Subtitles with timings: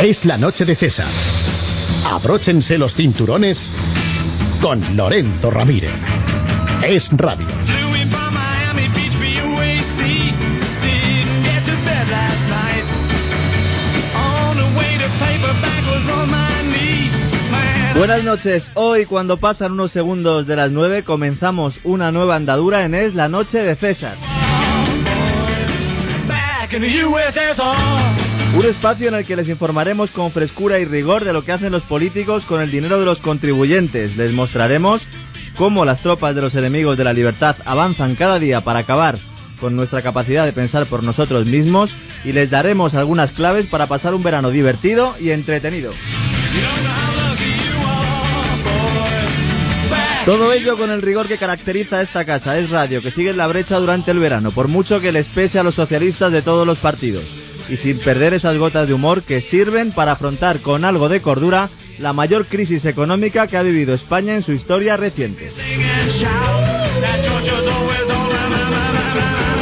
[0.00, 1.10] Es la noche de César.
[2.04, 3.72] Abróchense los cinturones
[4.60, 5.90] con Lorenzo Ramírez.
[6.86, 7.46] Es radio.
[17.96, 18.70] Buenas noches.
[18.74, 23.28] Hoy, cuando pasan unos segundos de las 9, comenzamos una nueva andadura en Es la
[23.28, 24.16] Noche de César.
[28.56, 31.70] Un espacio en el que les informaremos con frescura y rigor de lo que hacen
[31.70, 34.16] los políticos con el dinero de los contribuyentes.
[34.16, 35.02] Les mostraremos
[35.56, 39.18] cómo las tropas de los enemigos de la libertad avanzan cada día para acabar
[39.60, 44.14] con nuestra capacidad de pensar por nosotros mismos y les daremos algunas claves para pasar
[44.14, 45.92] un verano divertido y entretenido.
[50.24, 52.58] Todo ello con el rigor que caracteriza a esta casa.
[52.58, 55.58] Es radio que sigue en la brecha durante el verano, por mucho que les pese
[55.58, 57.24] a los socialistas de todos los partidos.
[57.68, 61.68] Y sin perder esas gotas de humor que sirven para afrontar con algo de cordura
[61.98, 65.50] la mayor crisis económica que ha vivido España en su historia reciente.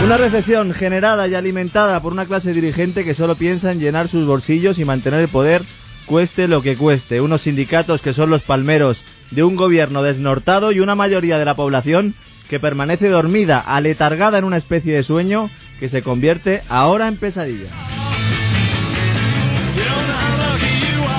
[0.04, 4.24] Una recesión generada y alimentada por una clase dirigente que solo piensa en llenar sus
[4.24, 5.64] bolsillos y mantener el poder
[6.06, 7.20] cueste lo que cueste.
[7.20, 11.56] Unos sindicatos que son los palmeros de un gobierno desnortado y una mayoría de la
[11.56, 12.14] población
[12.48, 17.70] que permanece dormida, aletargada en una especie de sueño que se convierte ahora en pesadilla.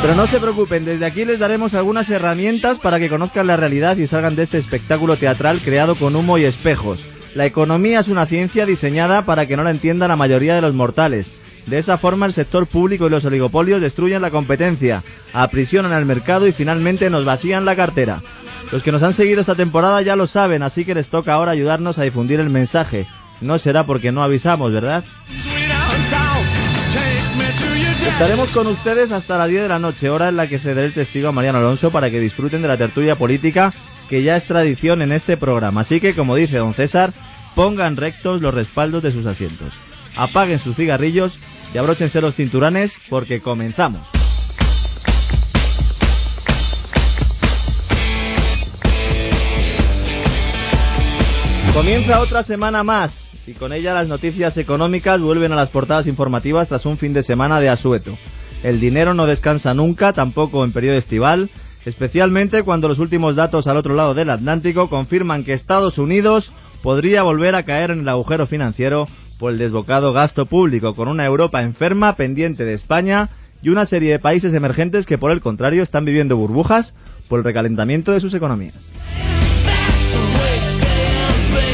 [0.02, 3.98] Pero no se preocupen, desde aquí les daremos algunas herramientas para que conozcan la realidad
[3.98, 7.04] y salgan de este espectáculo teatral creado con humo y espejos.
[7.36, 10.74] La economía es una ciencia diseñada para que no la entienda la mayoría de los
[10.74, 11.34] mortales.
[11.68, 16.48] De esa forma el sector público y los oligopolios destruyen la competencia, aprisionan el mercado
[16.48, 18.22] y finalmente nos vacían la cartera.
[18.72, 21.52] Los que nos han seguido esta temporada ya lo saben, así que les toca ahora
[21.52, 23.06] ayudarnos a difundir el mensaje.
[23.42, 25.04] No será porque no avisamos, ¿verdad?
[28.12, 30.94] Estaremos con ustedes hasta las 10 de la noche, hora en la que cederé el
[30.94, 33.74] testigo a Mariano Alonso para que disfruten de la tertulia política
[34.10, 35.82] que ya es tradición en este programa.
[35.82, 37.12] Así que, como dice don César,
[37.56, 39.74] pongan rectos los respaldos de sus asientos.
[40.16, 41.38] Apaguen sus cigarrillos
[41.78, 44.02] y abróchense los cinturones porque comenzamos.
[51.72, 56.68] Comienza otra semana más y con ella las noticias económicas vuelven a las portadas informativas
[56.68, 58.18] tras un fin de semana de asueto.
[58.64, 61.52] El dinero no descansa nunca, tampoco en periodo estival,
[61.86, 66.52] especialmente cuando los últimos datos al otro lado del Atlántico confirman que Estados Unidos
[66.82, 69.08] podría volver a caer en el agujero financiero
[69.40, 73.30] por el desbocado gasto público, con una Europa enferma pendiente de España
[73.62, 76.94] y una serie de países emergentes que por el contrario están viviendo burbujas
[77.28, 78.90] por el recalentamiento de sus economías.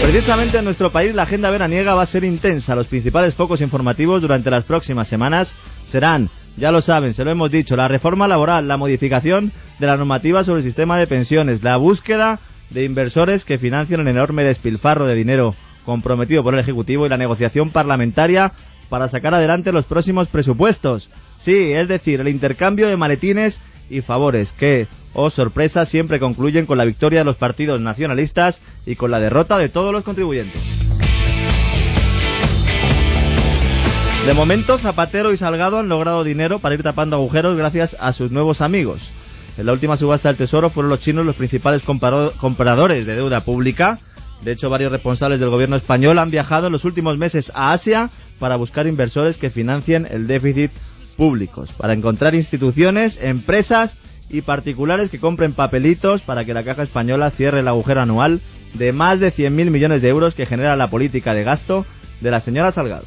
[0.01, 2.75] Precisamente en nuestro país la agenda veraniega va a ser intensa.
[2.75, 7.49] Los principales focos informativos durante las próximas semanas serán, ya lo saben, se lo hemos
[7.49, 11.77] dicho, la reforma laboral, la modificación de la normativa sobre el sistema de pensiones, la
[11.77, 15.55] búsqueda de inversores que financien el enorme despilfarro de dinero
[15.85, 18.51] comprometido por el Ejecutivo y la negociación parlamentaria
[18.89, 21.09] para sacar adelante los próximos presupuestos.
[21.37, 26.77] Sí, es decir, el intercambio de maletines y favores que, oh sorpresa, siempre concluyen con
[26.77, 30.61] la victoria de los partidos nacionalistas y con la derrota de todos los contribuyentes.
[34.25, 38.31] De momento, Zapatero y Salgado han logrado dinero para ir tapando agujeros gracias a sus
[38.31, 39.11] nuevos amigos.
[39.57, 43.99] En la última subasta del Tesoro fueron los chinos los principales compradores de deuda pública,
[44.43, 48.09] de hecho, varios responsables del gobierno español han viajado en los últimos meses a Asia
[48.39, 50.71] para buscar inversores que financien el déficit
[51.15, 53.97] públicos, para encontrar instituciones, empresas
[54.29, 58.41] y particulares que compren papelitos para que la caja española cierre el agujero anual
[58.73, 61.85] de más de 100.000 millones de euros que genera la política de gasto
[62.19, 63.05] de la señora Salgado.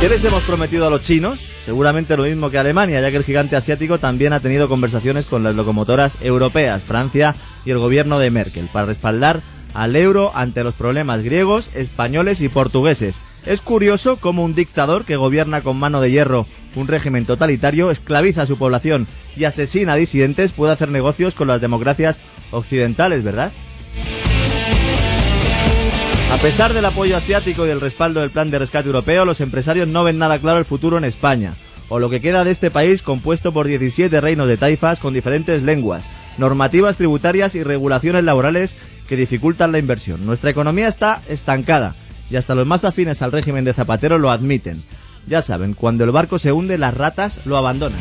[0.00, 1.40] ¿Qué les hemos prometido a los chinos?
[1.70, 5.44] Seguramente lo mismo que Alemania, ya que el gigante asiático también ha tenido conversaciones con
[5.44, 7.32] las locomotoras europeas, Francia
[7.64, 9.40] y el gobierno de Merkel, para respaldar
[9.72, 13.20] al euro ante los problemas griegos, españoles y portugueses.
[13.46, 16.44] Es curioso cómo un dictador que gobierna con mano de hierro
[16.74, 19.06] un régimen totalitario, esclaviza a su población
[19.36, 22.20] y asesina a disidentes puede hacer negocios con las democracias
[22.50, 23.52] occidentales, ¿verdad?
[26.30, 29.88] A pesar del apoyo asiático y del respaldo del plan de rescate europeo, los empresarios
[29.88, 31.54] no ven nada claro el futuro en España,
[31.88, 35.60] o lo que queda de este país compuesto por 17 reinos de taifas con diferentes
[35.64, 38.76] lenguas, normativas tributarias y regulaciones laborales
[39.08, 40.24] que dificultan la inversión.
[40.24, 41.96] Nuestra economía está estancada
[42.30, 44.82] y hasta los más afines al régimen de Zapatero lo admiten.
[45.26, 48.00] Ya saben, cuando el barco se hunde, las ratas lo abandonan.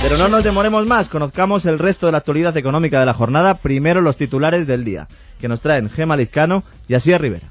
[0.00, 3.54] Pero no nos demoremos más, conozcamos el resto de la actualidad económica de la jornada,
[3.62, 5.08] primero los titulares del día,
[5.40, 7.48] que nos traen Gema Lizcano y Asía Rivera.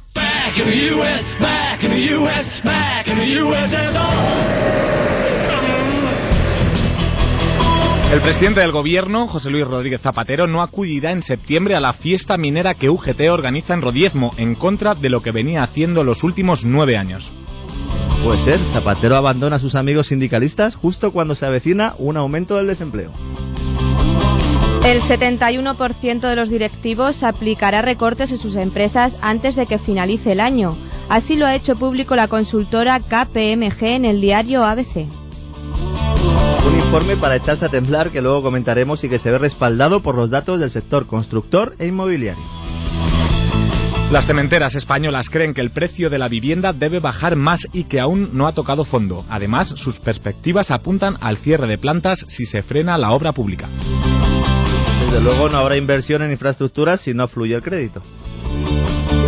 [8.13, 12.37] El presidente del gobierno, José Luis Rodríguez Zapatero, no acudirá en septiembre a la fiesta
[12.37, 16.63] minera que UGT organiza en Rodiezmo, en contra de lo que venía haciendo los últimos
[16.63, 17.31] nueve años.
[18.23, 22.67] Puede ser, Zapatero abandona a sus amigos sindicalistas justo cuando se avecina un aumento del
[22.67, 23.11] desempleo.
[24.85, 30.41] El 71% de los directivos aplicará recortes en sus empresas antes de que finalice el
[30.41, 30.77] año.
[31.07, 35.07] Así lo ha hecho público la consultora KPMG en el diario ABC.
[36.67, 40.15] Un informe para echarse a temblar que luego comentaremos y que se ve respaldado por
[40.15, 42.43] los datos del sector constructor e inmobiliario.
[44.11, 48.01] Las cementeras españolas creen que el precio de la vivienda debe bajar más y que
[48.01, 49.25] aún no ha tocado fondo.
[49.29, 53.69] Además, sus perspectivas apuntan al cierre de plantas si se frena la obra pública.
[55.13, 58.01] Desde luego no habrá inversión en infraestructuras si no fluye el crédito.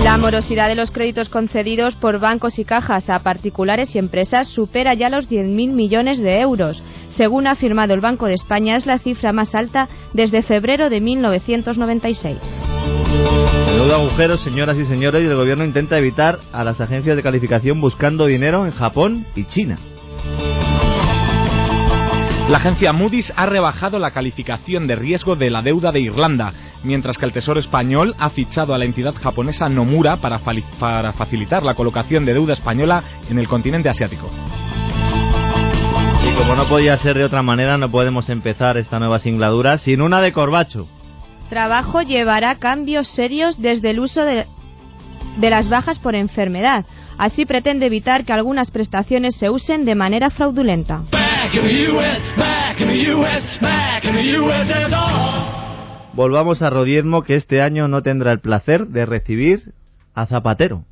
[0.04, 4.96] La morosidad de los créditos concedidos por bancos y cajas a particulares y empresas supera
[4.96, 6.82] ya los 10.000 millones de euros.
[7.12, 11.02] Según ha afirmado el Banco de España, es la cifra más alta desde febrero de
[11.02, 12.38] 1996.
[13.68, 17.80] Menudo agujero, señoras y señores, y el gobierno intenta evitar a las agencias de calificación
[17.80, 19.78] buscando dinero en Japón y China.
[22.47, 26.53] La agencia Moody's ha rebajado la calificación de riesgo de la deuda de Irlanda,
[26.83, 30.38] mientras que el Tesoro español ha fichado a la entidad japonesa Nomura para,
[30.80, 34.30] para facilitar la colocación de deuda española en el continente asiático.
[36.24, 40.03] Y como no podía ser de otra manera, no podemos empezar esta nueva singladura sin
[40.03, 40.88] una de Corbacho.
[41.50, 44.45] Trabajo llevará cambios serios desde el uso de,
[45.38, 46.86] de las bajas por enfermedad.
[47.18, 51.01] Así pretende evitar que algunas prestaciones se usen de manera fraudulenta.
[56.13, 59.74] Volvamos a Rodiezmo que este año no tendrá el placer de recibir
[60.13, 60.86] a Zapatero.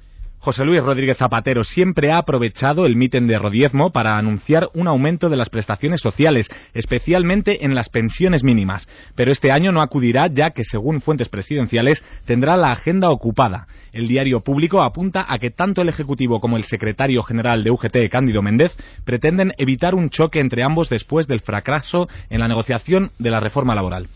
[0.43, 5.29] José Luis Rodríguez Zapatero siempre ha aprovechado el míten de Rodiezmo para anunciar un aumento
[5.29, 8.89] de las prestaciones sociales, especialmente en las pensiones mínimas.
[9.15, 13.67] Pero este año no acudirá ya que, según fuentes presidenciales, tendrá la agenda ocupada.
[13.93, 18.09] El diario público apunta a que tanto el Ejecutivo como el secretario general de UGT,
[18.11, 18.75] Cándido Méndez,
[19.05, 23.75] pretenden evitar un choque entre ambos después del fracaso en la negociación de la reforma
[23.75, 24.09] laboral.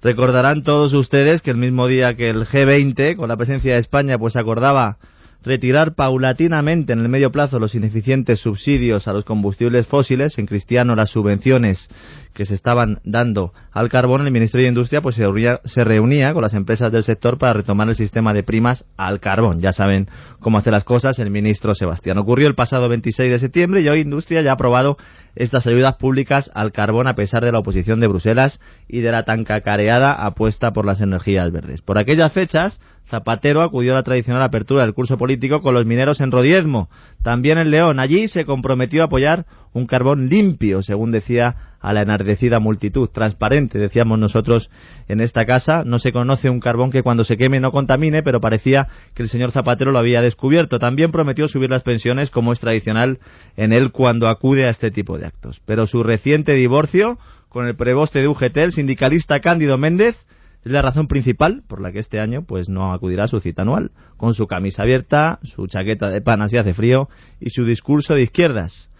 [0.00, 4.16] Recordarán todos ustedes que el mismo día que el G20, con la presencia de España,
[4.16, 4.98] pues acordaba
[5.42, 10.94] retirar paulatinamente en el medio plazo los ineficientes subsidios a los combustibles fósiles, en cristiano
[10.94, 11.88] las subvenciones
[12.32, 16.32] que se estaban dando al carbón, el Ministerio de Industria pues se reunía, se reunía,
[16.32, 19.60] con las empresas del sector para retomar el sistema de primas al carbón.
[19.60, 20.08] Ya saben
[20.40, 22.18] cómo hace las cosas el ministro Sebastián.
[22.18, 24.96] Ocurrió el pasado 26 de septiembre y hoy Industria ya ha aprobado
[25.34, 29.24] estas ayudas públicas al carbón a pesar de la oposición de Bruselas y de la
[29.24, 31.80] tan cacareada apuesta por las energías verdes.
[31.80, 36.20] Por aquellas fechas, Zapatero acudió a la tradicional apertura del curso político con los mineros
[36.20, 36.88] en Rodiezmo,
[37.22, 38.00] también en León.
[38.00, 43.78] Allí se comprometió a apoyar un carbón limpio, según decía a la enardecida multitud, transparente,
[43.78, 44.70] decíamos nosotros
[45.08, 45.82] en esta casa.
[45.84, 49.28] No se conoce un carbón que cuando se queme no contamine, pero parecía que el
[49.28, 50.78] señor Zapatero lo había descubierto.
[50.78, 53.18] También prometió subir las pensiones, como es tradicional
[53.56, 55.60] en él cuando acude a este tipo de actos.
[55.66, 57.18] Pero su reciente divorcio
[57.48, 60.24] con el preboste de UGT, el sindicalista Cándido Méndez,
[60.64, 63.62] es la razón principal por la que este año pues no acudirá a su cita
[63.62, 67.08] anual, con su camisa abierta, su chaqueta de pana si hace frío
[67.40, 68.91] y su discurso de izquierdas.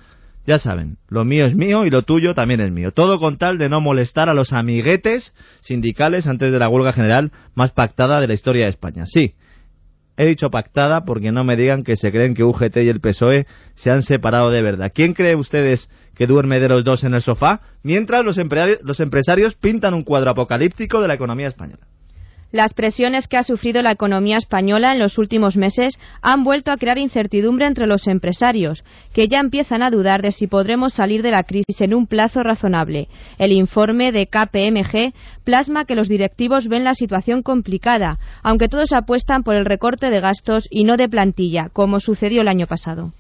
[0.44, 2.90] Ya saben, lo mío es mío y lo tuyo también es mío.
[2.90, 7.30] Todo con tal de no molestar a los amiguetes sindicales antes de la huelga general
[7.54, 9.04] más pactada de la historia de España.
[9.06, 9.34] Sí,
[10.16, 13.46] he dicho pactada porque no me digan que se creen que UGT y el PSOE
[13.74, 14.90] se han separado de verdad.
[14.92, 17.60] ¿Quién cree ustedes que duerme de los dos en el sofá?
[17.84, 21.86] Mientras los, empresarios pintan un cuadro apocalíptico de la economía española.
[22.52, 26.76] Las presiones que ha sufrido la economía española en los últimos meses han vuelto a
[26.76, 31.30] crear incertidumbre entre los empresarios, que ya empiezan a dudar de si podremos salir de
[31.30, 33.08] la crisis en un plazo razonable.
[33.38, 39.44] El informe de KPMG plasma que los directivos ven la situación complicada, aunque todos apuestan
[39.44, 43.14] por el recorte de gastos y no de plantilla, como sucedió el año pasado.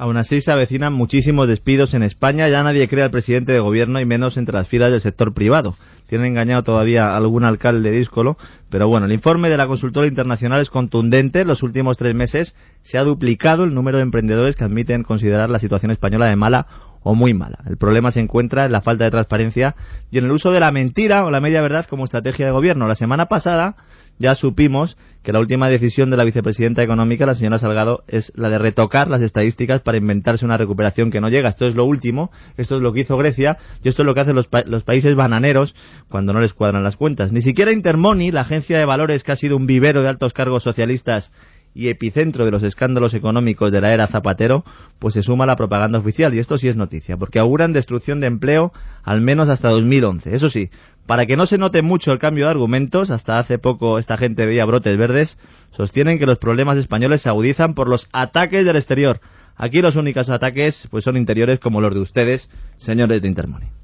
[0.00, 4.00] Aún así se avecinan muchísimos despidos en España, ya nadie cree al presidente de gobierno
[4.00, 5.76] y menos entre las filas del sector privado.
[6.06, 8.38] Tienen engañado todavía algún alcalde díscolo,
[8.70, 11.42] pero bueno, el informe de la consultora internacional es contundente.
[11.42, 15.50] En los últimos tres meses se ha duplicado el número de emprendedores que admiten considerar
[15.50, 16.66] la situación española de mala
[17.02, 17.58] o muy mala.
[17.66, 19.76] El problema se encuentra en la falta de transparencia
[20.10, 22.86] y en el uso de la mentira o la media verdad como estrategia de gobierno.
[22.86, 23.76] La semana pasada
[24.20, 28.50] ya supimos que la última decisión de la vicepresidenta económica, la señora Salgado, es la
[28.50, 31.48] de retocar las estadísticas para inventarse una recuperación que no llega.
[31.48, 34.20] Esto es lo último, esto es lo que hizo Grecia y esto es lo que
[34.20, 35.74] hacen los, los países bananeros
[36.10, 37.32] cuando no les cuadran las cuentas.
[37.32, 40.62] Ni siquiera Intermoni, la agencia de valores que ha sido un vivero de altos cargos
[40.62, 41.32] socialistas
[41.74, 44.64] y epicentro de los escándalos económicos de la era Zapatero,
[44.98, 46.34] pues se suma la propaganda oficial.
[46.34, 48.72] Y esto sí es noticia, porque auguran destrucción de empleo
[49.02, 50.34] al menos hasta 2011.
[50.34, 50.70] Eso sí,
[51.10, 54.46] para que no se note mucho el cambio de argumentos, hasta hace poco esta gente
[54.46, 55.38] veía brotes verdes,
[55.72, 59.20] sostienen que los problemas españoles se agudizan por los ataques del exterior.
[59.56, 63.79] Aquí los únicos ataques pues son interiores como los de ustedes, señores de Intermoney.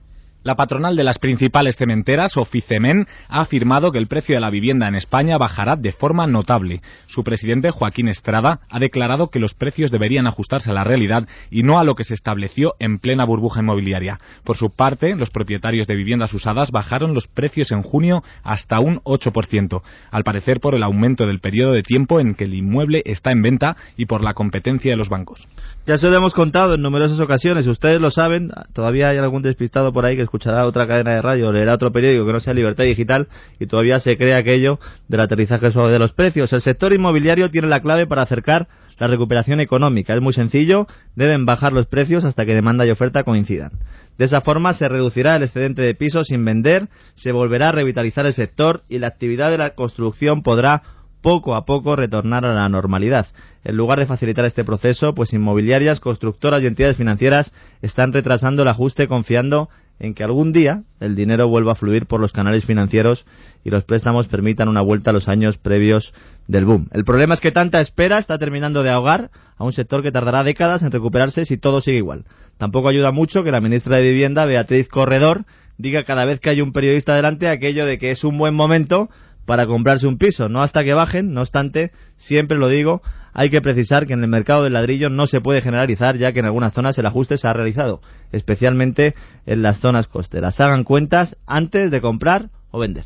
[0.46, 4.86] La patronal de las principales cementeras, Oficemen, ha afirmado que el precio de la vivienda
[4.86, 6.82] en España bajará de forma notable.
[7.08, 11.64] Su presidente, Joaquín Estrada, ha declarado que los precios deberían ajustarse a la realidad y
[11.64, 14.20] no a lo que se estableció en plena burbuja inmobiliaria.
[14.44, 19.00] Por su parte, los propietarios de viviendas usadas bajaron los precios en junio hasta un
[19.00, 23.32] 8%, al parecer por el aumento del periodo de tiempo en que el inmueble está
[23.32, 25.48] en venta y por la competencia de los bancos.
[25.88, 29.92] Ya se lo hemos contado en numerosas ocasiones, ustedes lo saben, todavía hay algún despistado
[29.92, 32.84] por ahí que escuchará otra cadena de radio, leerá otro periódico que no sea Libertad
[32.84, 33.28] Digital
[33.58, 34.78] y todavía se cree aquello
[35.08, 36.52] del aterrizaje suave de los precios.
[36.52, 40.14] El sector inmobiliario tiene la clave para acercar la recuperación económica.
[40.14, 43.72] Es muy sencillo, deben bajar los precios hasta que demanda y oferta coincidan.
[44.18, 48.26] De esa forma se reducirá el excedente de pisos sin vender, se volverá a revitalizar
[48.26, 50.82] el sector y la actividad de la construcción podrá
[51.22, 53.26] poco a poco retornar a la normalidad.
[53.64, 57.52] En lugar de facilitar este proceso, pues inmobiliarias, constructoras y entidades financieras
[57.82, 62.20] están retrasando el ajuste confiando en que algún día el dinero vuelva a fluir por
[62.20, 63.26] los canales financieros
[63.64, 66.12] y los préstamos permitan una vuelta a los años previos
[66.46, 66.88] del boom.
[66.92, 70.44] El problema es que tanta espera está terminando de ahogar a un sector que tardará
[70.44, 72.24] décadas en recuperarse si todo sigue igual.
[72.58, 75.44] Tampoco ayuda mucho que la ministra de Vivienda, Beatriz Corredor,
[75.78, 79.10] diga cada vez que hay un periodista delante aquello de que es un buen momento
[79.46, 83.00] para comprarse un piso, no hasta que bajen, no obstante, siempre lo digo,
[83.32, 86.40] hay que precisar que en el mercado del ladrillo no se puede generalizar ya que
[86.40, 88.00] en algunas zonas el ajuste se ha realizado,
[88.32, 89.14] especialmente
[89.46, 90.60] en las zonas costeras.
[90.60, 93.04] Hagan cuentas antes de comprar o vender.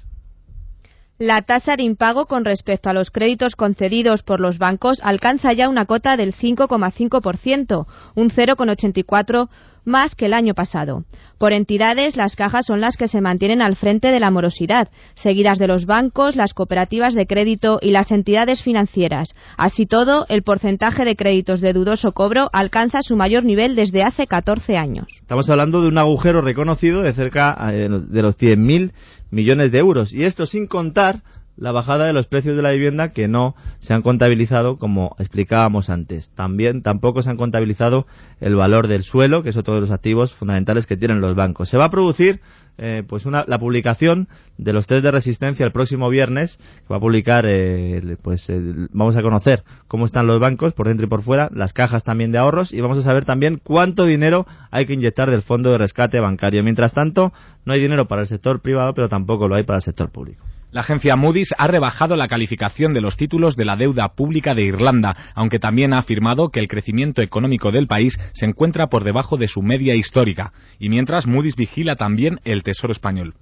[1.21, 5.69] La tasa de impago con respecto a los créditos concedidos por los bancos alcanza ya
[5.69, 9.51] una cota del 5,5%, un 0,84
[9.85, 11.05] más que el año pasado.
[11.39, 15.59] Por entidades, las cajas son las que se mantienen al frente de la morosidad, seguidas
[15.59, 19.35] de los bancos, las cooperativas de crédito y las entidades financieras.
[19.57, 24.27] Así todo, el porcentaje de créditos de dudoso cobro alcanza su mayor nivel desde hace
[24.27, 25.07] 14 años.
[25.21, 28.93] Estamos hablando de un agujero reconocido de cerca eh, de los 100.000
[29.31, 30.13] millones de euros.
[30.13, 31.23] Y esto sin contar
[31.61, 35.91] la bajada de los precios de la vivienda que no se han contabilizado como explicábamos
[35.91, 36.31] antes.
[36.35, 38.07] También tampoco se han contabilizado
[38.41, 41.69] el valor del suelo, que es otro de los activos fundamentales que tienen los bancos.
[41.69, 42.41] Se va a producir
[42.79, 46.97] eh, pues una, la publicación de los test de resistencia el próximo viernes, que va
[46.97, 48.51] a publicar, eh, pues
[48.93, 52.33] vamos a conocer cómo están los bancos por dentro y por fuera, las cajas también
[52.33, 55.79] de ahorros y vamos a saber también cuánto dinero hay que inyectar del fondo de
[55.79, 56.65] rescate bancario.
[56.65, 57.35] Mientras tanto,
[57.67, 60.43] no hay dinero para el sector privado, pero tampoco lo hay para el sector público.
[60.73, 64.63] La agencia Moody's ha rebajado la calificación de los títulos de la deuda pública de
[64.63, 69.37] Irlanda, aunque también ha afirmado que el crecimiento económico del país se encuentra por debajo
[69.37, 70.53] de su media histórica.
[70.79, 73.35] Y mientras Moody's vigila también el Tesoro español.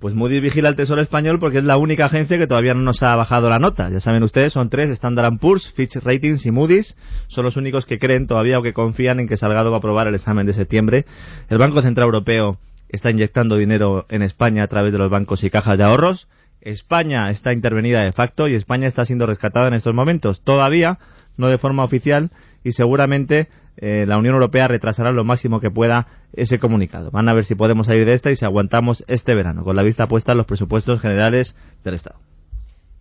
[0.00, 3.02] Pues Moody's vigila el Tesoro español porque es la única agencia que todavía no nos
[3.02, 3.90] ha bajado la nota.
[3.90, 6.96] Ya saben ustedes, son tres, Standard Poor's, Fitch Ratings y Moody's.
[7.28, 10.08] Son los únicos que creen todavía o que confían en que Salgado va a aprobar
[10.08, 11.04] el examen de septiembre.
[11.50, 12.58] El Banco Central Europeo
[12.92, 16.28] está inyectando dinero en España a través de los bancos y cajas de ahorros.
[16.60, 20.42] España está intervenida de facto y España está siendo rescatada en estos momentos.
[20.42, 20.98] Todavía
[21.36, 22.30] no de forma oficial
[22.62, 27.10] y seguramente eh, la Unión Europea retrasará lo máximo que pueda ese comunicado.
[27.10, 29.82] Van a ver si podemos salir de esta y si aguantamos este verano, con la
[29.82, 32.31] vista puesta en los presupuestos generales del Estado.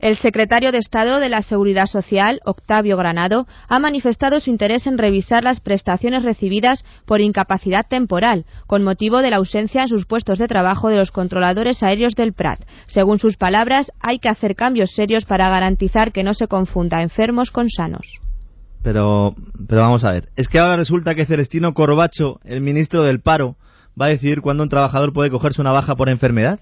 [0.01, 4.97] El secretario de Estado de la Seguridad Social, Octavio Granado, ha manifestado su interés en
[4.97, 10.39] revisar las prestaciones recibidas por incapacidad temporal, con motivo de la ausencia en sus puestos
[10.39, 12.59] de trabajo de los controladores aéreos del Prat.
[12.87, 17.51] Según sus palabras, hay que hacer cambios serios para garantizar que no se confunda enfermos
[17.51, 18.19] con sanos.
[18.81, 19.35] Pero,
[19.67, 23.55] pero vamos a ver, es que ahora resulta que Celestino Corbacho, el ministro del Paro,
[24.01, 26.59] va a decidir cuándo un trabajador puede cogerse una baja por enfermedad.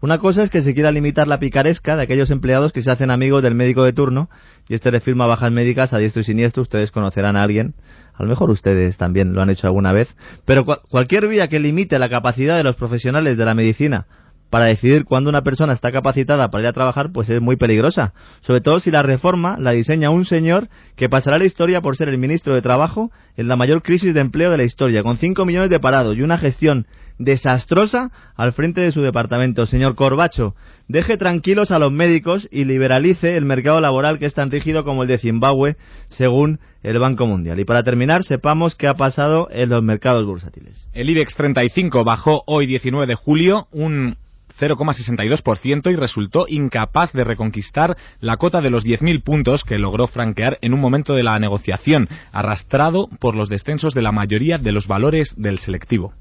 [0.00, 3.10] Una cosa es que se quiera limitar la picaresca de aquellos empleados que se hacen
[3.10, 4.30] amigos del médico de turno
[4.68, 6.62] y este le firma bajas médicas a diestro y siniestro.
[6.62, 7.74] Ustedes conocerán a alguien,
[8.14, 11.98] a lo mejor ustedes también lo han hecho alguna vez, pero cualquier vía que limite
[11.98, 14.06] la capacidad de los profesionales de la medicina
[14.50, 18.14] para decidir cuándo una persona está capacitada para ir a trabajar, pues es muy peligrosa.
[18.40, 22.08] Sobre todo si la reforma la diseña un señor que pasará la historia por ser
[22.08, 25.44] el ministro de Trabajo en la mayor crisis de empleo de la historia, con 5
[25.44, 26.86] millones de parados y una gestión
[27.18, 29.66] desastrosa al frente de su departamento.
[29.66, 30.54] Señor Corbacho,
[30.86, 35.02] deje tranquilos a los médicos y liberalice el mercado laboral que es tan rígido como
[35.02, 35.76] el de Zimbabue,
[36.08, 37.58] según el Banco Mundial.
[37.60, 40.88] Y para terminar, sepamos qué ha pasado en los mercados bursátiles.
[40.92, 44.16] El IBEX 35 bajó hoy 19 de julio un
[44.58, 50.58] 0,62% y resultó incapaz de reconquistar la cota de los 10.000 puntos que logró franquear
[50.62, 54.88] en un momento de la negociación, arrastrado por los descensos de la mayoría de los
[54.88, 56.12] valores del selectivo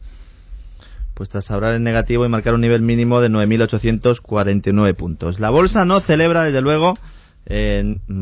[1.17, 5.39] pues tras hablar en negativo y marcar un nivel mínimo de 9.849 puntos.
[5.39, 6.93] La bolsa no celebra, desde luego,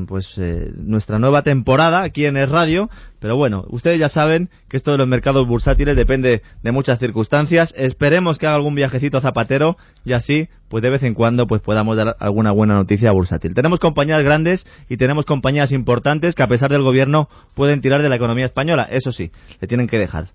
[0.07, 4.77] pues eh, nuestra nueva temporada aquí en el radio, pero bueno, ustedes ya saben que
[4.77, 7.73] esto de los mercados bursátiles depende de muchas circunstancias.
[7.75, 9.75] Esperemos que haga algún viajecito zapatero
[10.05, 13.55] y así, pues de vez en cuando, pues podamos dar alguna buena noticia bursátil.
[13.55, 18.07] Tenemos compañías grandes y tenemos compañías importantes que a pesar del gobierno pueden tirar de
[18.07, 18.87] la economía española.
[18.89, 20.27] Eso sí, le tienen que dejar.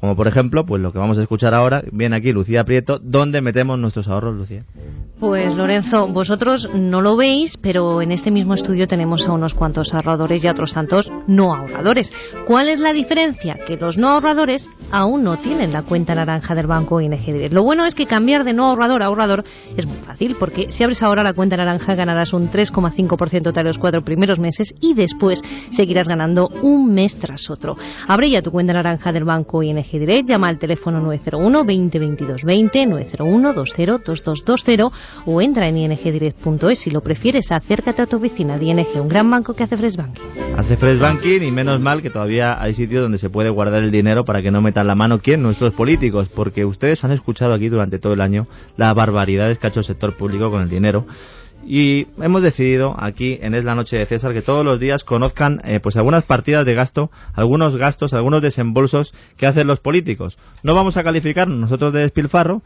[0.00, 3.40] Como por ejemplo, pues lo que vamos a escuchar ahora, viene aquí Lucía Prieto, ¿dónde
[3.40, 4.64] metemos nuestros ahorros, Lucía?
[5.18, 9.94] Pues Lorenzo, vosotros no lo veis, pero en este mismo estudio tenemos a unos cuantos
[9.94, 12.12] ahorradores y a otros tantos no ahorradores.
[12.46, 13.56] ¿Cuál es la diferencia?
[13.66, 17.54] Que los no ahorradores aún no tienen la cuenta naranja del banco ING Direct.
[17.54, 19.44] Lo bueno es que cambiar de no ahorrador a ahorrador
[19.78, 23.78] es muy fácil, porque si abres ahora la cuenta naranja ganarás un 3,5% tras los
[23.78, 27.76] cuatro primeros meses y después seguirás ganando un mes tras otro.
[28.06, 32.44] Abre ya tu cuenta naranja del banco ING Direct, llama al teléfono 901 20 22
[32.44, 34.84] 20, 901 20 2220
[35.26, 36.78] o entra en ingdirect.es.
[36.78, 39.96] Si lo prefieres, acércate a tu oficina de ING, un gran banco que hace Fresh
[39.96, 40.22] Banking.
[40.56, 43.90] Hace Fresh Banking y menos mal que todavía hay sitios donde se puede guardar el
[43.90, 45.20] dinero para que no metan la mano.
[45.20, 45.42] ¿Quién?
[45.42, 49.70] Nuestros políticos, porque ustedes han escuchado aquí durante todo el año las barbaridades que ha
[49.70, 51.06] hecho el sector público con el dinero
[51.66, 55.60] y hemos decidido aquí en Es la Noche de César que todos los días conozcan
[55.64, 60.38] eh, pues algunas partidas de gasto, algunos gastos, algunos desembolsos que hacen los políticos.
[60.62, 62.62] No vamos a calificar nosotros de despilfarro,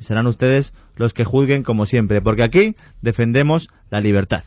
[0.00, 4.44] serán ustedes los que juzguen como siempre, porque aquí defendemos la libertad.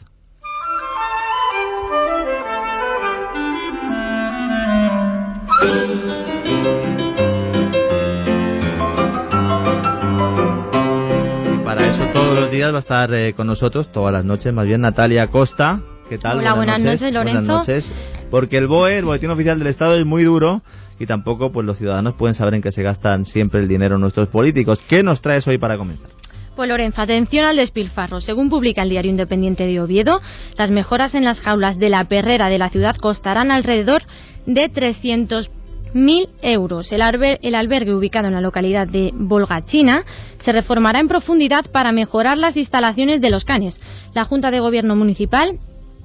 [12.55, 15.81] Días va a estar eh, con nosotros, todas las noches, más bien Natalia Costa.
[16.09, 16.39] ¿Qué tal?
[16.39, 17.41] Hola, buenas, noches, Lorenzo.
[17.41, 17.95] Buenas noches.
[18.29, 20.61] Porque el BOE, el Boletín Oficial del Estado, es muy duro
[20.99, 24.27] y tampoco pues los ciudadanos pueden saber en qué se gastan siempre el dinero nuestros
[24.29, 24.79] políticos.
[24.87, 26.09] ¿Qué nos traes hoy para comenzar?
[26.55, 28.21] Pues Lorenzo, atención al despilfarro.
[28.21, 30.21] Según publica el diario Independiente de Oviedo,
[30.57, 34.03] las mejoras en las jaulas de la perrera de la ciudad costarán alrededor
[34.45, 35.49] de 300
[35.95, 36.91] mil euros.
[36.91, 40.03] El, albergue ubicado en la localidad de Volgachina
[40.39, 43.79] se reformará en profundidad para mejorar las instalaciones de los canes.
[44.13, 45.57] La Junta de Gobierno Municipal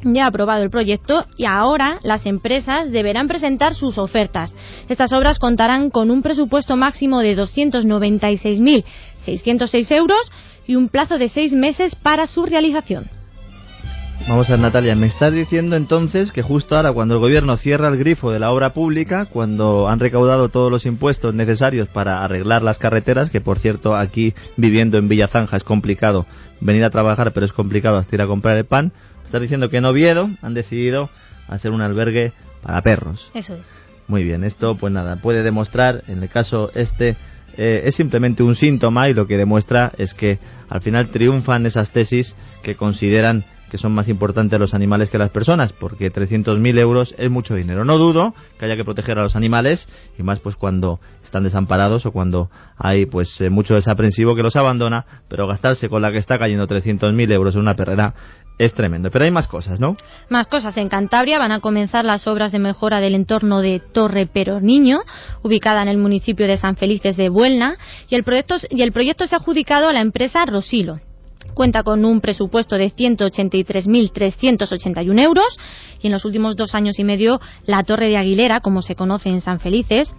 [0.02, 4.54] ya ha aprobado el proyecto y ahora las empresas deberán presentar sus ofertas.
[4.88, 10.30] Estas obras contarán con un presupuesto máximo de 296.606 euros
[10.66, 13.10] y un plazo de seis meses para su realización.
[14.28, 17.88] Vamos a ver, Natalia, me estás diciendo entonces que justo ahora, cuando el gobierno cierra
[17.88, 22.62] el grifo de la obra pública, cuando han recaudado todos los impuestos necesarios para arreglar
[22.62, 26.26] las carreteras, que por cierto aquí viviendo en Villazanja es complicado
[26.60, 29.68] venir a trabajar, pero es complicado hasta ir a comprar el pan, me estás diciendo
[29.68, 31.10] que en Oviedo han decidido
[31.48, 33.30] hacer un albergue para perros.
[33.34, 33.66] Eso es.
[34.06, 37.16] Muy bien, esto pues nada, puede demostrar, en el caso este,
[37.56, 41.90] eh, es simplemente un síntoma y lo que demuestra es que al final triunfan esas
[41.90, 47.14] tesis que consideran que son más importantes los animales que las personas, porque 300.000 euros
[47.16, 47.84] es mucho dinero.
[47.84, 52.04] No dudo que haya que proteger a los animales, y más pues cuando están desamparados
[52.04, 56.18] o cuando hay pues eh, mucho desaprensivo que los abandona, pero gastarse con la que
[56.18, 58.14] está cayendo 300.000 euros en una perrera
[58.58, 59.10] es tremendo.
[59.10, 59.96] Pero hay más cosas, ¿no?
[60.28, 60.76] Más cosas.
[60.76, 64.98] En Cantabria van a comenzar las obras de mejora del entorno de Torre Peroniño,
[65.42, 67.78] ubicada en el municipio de San Felices de Buelna,
[68.10, 71.00] y el proyecto, y el proyecto se ha adjudicado a la empresa Rosilo
[71.54, 75.58] cuenta con un presupuesto de 183.381 euros
[76.00, 79.28] y en los últimos dos años y medio la Torre de Aguilera, como se conoce
[79.28, 80.14] en San Felices,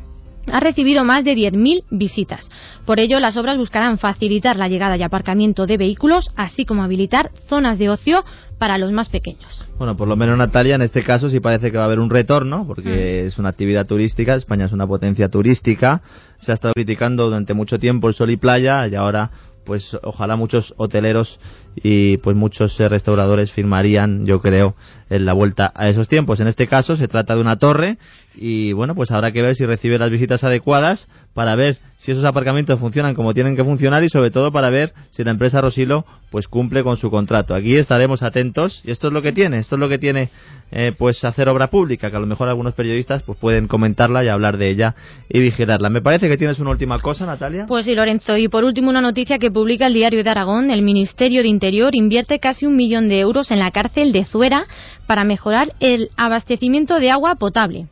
[0.51, 2.49] ha recibido más de 10.000 visitas.
[2.85, 7.29] Por ello, las obras buscarán facilitar la llegada y aparcamiento de vehículos, así como habilitar
[7.47, 8.23] zonas de ocio
[8.57, 9.67] para los más pequeños.
[9.77, 12.09] Bueno, por lo menos Natalia, en este caso sí parece que va a haber un
[12.09, 13.27] retorno, porque mm.
[13.27, 16.01] es una actividad turística, España es una potencia turística,
[16.39, 19.31] se ha estado criticando durante mucho tiempo el sol y playa, y ahora
[19.63, 21.39] pues ojalá muchos hoteleros
[21.75, 24.75] y pues muchos eh, restauradores firmarían, yo creo,
[25.09, 26.39] en la vuelta a esos tiempos.
[26.39, 27.97] En este caso se trata de una torre
[28.35, 32.23] y bueno, pues habrá que ver si recibe las visitas adecuadas para ver si esos
[32.23, 36.05] aparcamientos funcionan como tienen que funcionar y sobre todo para ver si la empresa Rosilo
[36.29, 37.53] pues cumple con su contrato.
[37.53, 40.29] Aquí estaremos atentos y esto es lo que tiene, esto es lo que tiene
[40.71, 44.29] eh, pues hacer obra pública, que a lo mejor algunos periodistas pues pueden comentarla y
[44.29, 44.95] hablar de ella
[45.29, 45.89] y vigilarla.
[45.89, 47.65] Me parece que tienes una última cosa, Natalia.
[47.67, 50.81] Pues sí, Lorenzo, y por último una noticia que publica el diario de Aragón, el
[50.81, 54.67] Ministerio de Interior invierte casi un millón de euros en la cárcel de Zuera
[55.05, 57.87] para mejorar el abastecimiento de agua potable.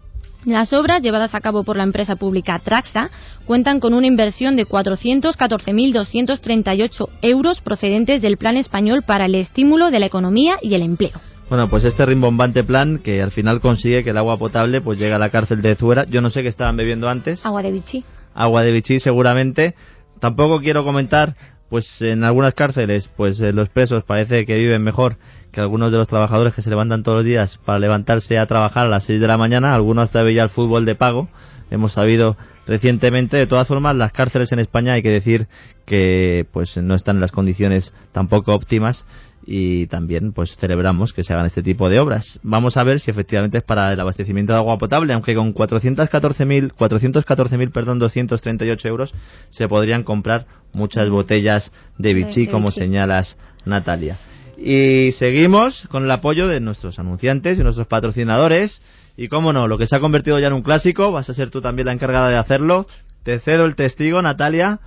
[0.46, 3.10] Las obras, llevadas a cabo por la empresa pública Traxa,
[3.46, 10.00] cuentan con una inversión de 414.238 euros procedentes del Plan Español para el Estímulo de
[10.00, 11.20] la Economía y el Empleo.
[11.50, 15.12] Bueno, pues este rimbombante plan que al final consigue que el agua potable pues llegue
[15.14, 16.06] a la cárcel de Zuera.
[16.06, 17.46] Yo no sé qué estaban bebiendo antes.
[17.46, 18.06] Agua de Vichy.
[18.34, 19.76] Agua de Vichy seguramente.
[20.20, 21.36] Tampoco quiero comentar
[21.70, 25.18] pues en algunas cárceles pues eh, los presos parece que viven mejor
[25.52, 28.86] que algunos de los trabajadores que se levantan todos los días para levantarse a trabajar
[28.86, 31.30] a las 6 de la mañana, algunos hasta veía el fútbol de pago,
[31.72, 32.36] hemos sabido
[32.68, 35.48] recientemente, de todas formas las cárceles en España hay que decir
[35.86, 39.06] que pues no están en las condiciones tampoco óptimas
[39.52, 42.40] y también pues celebramos que se hagan este tipo de obras.
[42.44, 46.74] Vamos a ver si efectivamente es para el abastecimiento de agua potable, aunque con 414.000
[46.76, 49.16] 414.000 perdón 238 euros
[49.50, 54.20] se podrían comprar muchas botellas de Vichy como señalas Natalia.
[54.56, 58.84] Y seguimos con el apoyo de nuestros anunciantes y nuestros patrocinadores.
[59.18, 61.50] Y cómo no, lo que se ha convertido ya en un clásico, vas a ser
[61.50, 62.86] tú también la encargada de hacerlo.
[63.24, 64.80] Te cedo el testigo, Natalia.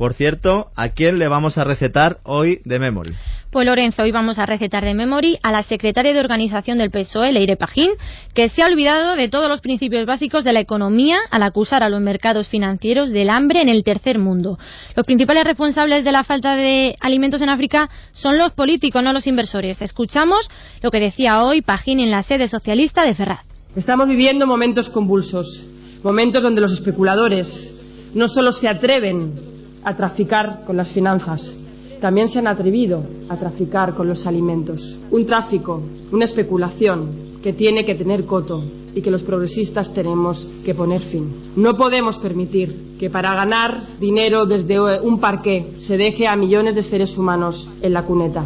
[0.00, 3.12] Por cierto, ¿a quién le vamos a recetar hoy de Memory?
[3.50, 7.32] Pues Lorenzo, hoy vamos a recetar de Memory a la secretaria de organización del PSOE,
[7.32, 7.90] Leire Pajín,
[8.32, 11.90] que se ha olvidado de todos los principios básicos de la economía al acusar a
[11.90, 14.58] los mercados financieros del hambre en el tercer mundo.
[14.96, 19.26] Los principales responsables de la falta de alimentos en África son los políticos, no los
[19.26, 19.82] inversores.
[19.82, 23.44] Escuchamos lo que decía hoy Pajín en la sede socialista de Ferraz.
[23.76, 25.62] Estamos viviendo momentos convulsos,
[26.02, 27.74] momentos donde los especuladores
[28.14, 31.56] no solo se atreven a traficar con las finanzas.
[32.00, 34.98] También se han atrevido a traficar con los alimentos.
[35.10, 38.62] Un tráfico, una especulación que tiene que tener coto
[38.94, 41.52] y que los progresistas tenemos que poner fin.
[41.56, 46.82] No podemos permitir que para ganar dinero desde un parqué se deje a millones de
[46.82, 48.44] seres humanos en la cuneta.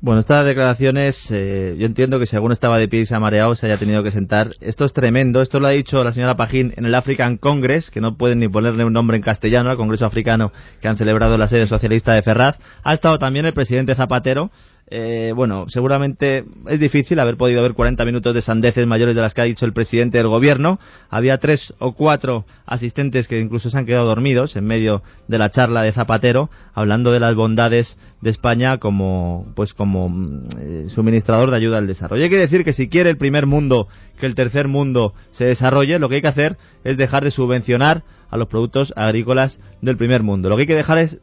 [0.00, 3.18] Bueno, estas declaraciones, eh, yo entiendo que si alguno estaba de pie y se ha
[3.18, 4.50] mareado, se haya tenido que sentar.
[4.60, 5.42] Esto es tremendo.
[5.42, 8.48] Esto lo ha dicho la señora Pajín en el African Congress, que no pueden ni
[8.48, 12.22] ponerle un nombre en castellano al Congreso Africano que han celebrado la sede socialista de
[12.22, 12.60] Ferraz.
[12.84, 14.52] Ha estado también el presidente Zapatero,
[14.90, 19.34] eh, bueno, seguramente es difícil haber podido ver 40 minutos de sandeces mayores de las
[19.34, 20.78] que ha dicho el presidente del gobierno.
[21.10, 25.50] Había tres o cuatro asistentes que incluso se han quedado dormidos en medio de la
[25.50, 31.50] charla de Zapatero, hablando de las bondades de España como, pues como mm, eh, suministrador
[31.50, 32.24] de ayuda al desarrollo.
[32.24, 35.98] Hay que decir que si quiere el primer mundo que el tercer mundo se desarrolle,
[35.98, 40.22] lo que hay que hacer es dejar de subvencionar a los productos agrícolas del primer
[40.22, 40.48] mundo.
[40.48, 41.18] Lo que hay que dejar es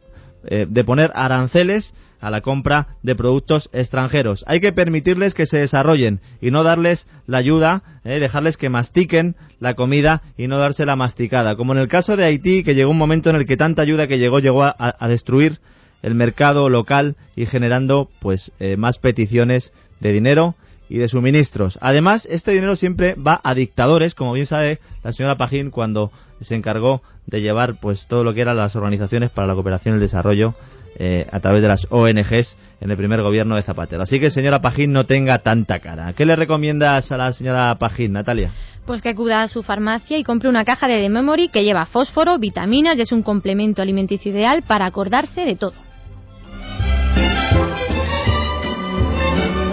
[0.48, 4.44] eh, de poner aranceles a la compra de productos extranjeros.
[4.48, 9.36] Hay que permitirles que se desarrollen y no darles la ayuda, eh, dejarles que mastiquen
[9.60, 11.56] la comida y no dársela masticada.
[11.56, 14.08] Como en el caso de Haití, que llegó un momento en el que tanta ayuda
[14.08, 15.60] que llegó llegó a, destruir
[16.02, 20.56] el mercado local y generando pues eh, más peticiones de dinero
[20.90, 21.78] y de suministros.
[21.82, 26.56] Además, este dinero siempre va a dictadores, como bien sabe la señora Pajín cuando se
[26.56, 30.02] encargó de llevar pues todo lo que eran las organizaciones para la cooperación y el
[30.02, 30.54] desarrollo
[30.98, 34.04] eh, a través de las ONGs en el primer gobierno de Zapatero.
[34.04, 36.14] Así que, señora Pajín, no tenga tanta cara.
[36.14, 38.54] ¿Qué le recomiendas a la señora Pajín, Natalia?
[38.86, 41.86] Pues que acuda a su farmacia y compre una caja de The Memory que lleva
[41.86, 45.74] fósforo, vitaminas y es un complemento alimenticio ideal para acordarse de todo.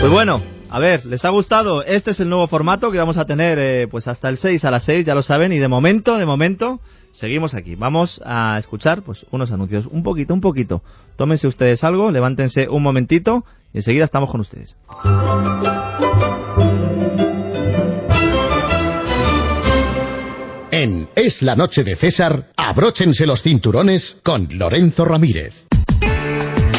[0.00, 0.42] Pues bueno,
[0.72, 1.84] a ver, ¿les ha gustado?
[1.84, 4.70] Este es el nuevo formato que vamos a tener eh, pues hasta el 6 a
[4.70, 6.80] las 6, ya lo saben, y de momento, de momento,
[7.10, 7.74] seguimos aquí.
[7.74, 10.82] Vamos a escuchar pues unos anuncios, un poquito, un poquito.
[11.16, 14.78] Tómense ustedes algo, levántense un momentito y enseguida estamos con ustedes.
[20.70, 25.66] En Es la noche de César, abróchense los cinturones con Lorenzo Ramírez.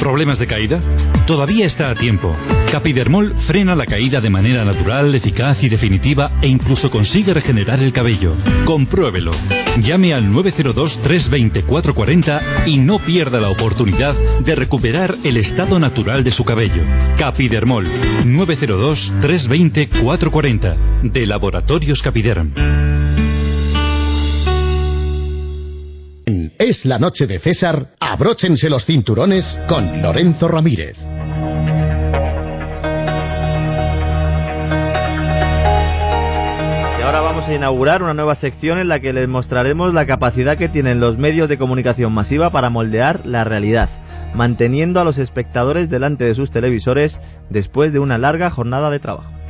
[0.03, 0.79] ¿Problemas de caída?
[1.25, 2.35] Todavía está a tiempo.
[2.69, 7.93] Capidermol frena la caída de manera natural, eficaz y definitiva e incluso consigue regenerar el
[7.93, 8.35] cabello.
[8.65, 9.31] Compruébelo.
[9.79, 16.43] Llame al 902-320-440 y no pierda la oportunidad de recuperar el estado natural de su
[16.43, 16.83] cabello.
[17.17, 17.87] Capidermol
[18.25, 22.51] 902-320-440 de Laboratorios Capiderm.
[26.25, 30.97] Es la noche de César, abróchense los cinturones con Lorenzo Ramírez.
[36.97, 40.57] Y ahora vamos a inaugurar una nueva sección en la que les mostraremos la capacidad
[40.57, 43.89] que tienen los medios de comunicación masiva para moldear la realidad,
[44.33, 49.42] manteniendo a los espectadores delante de sus televisores después de una larga jornada de trabajo.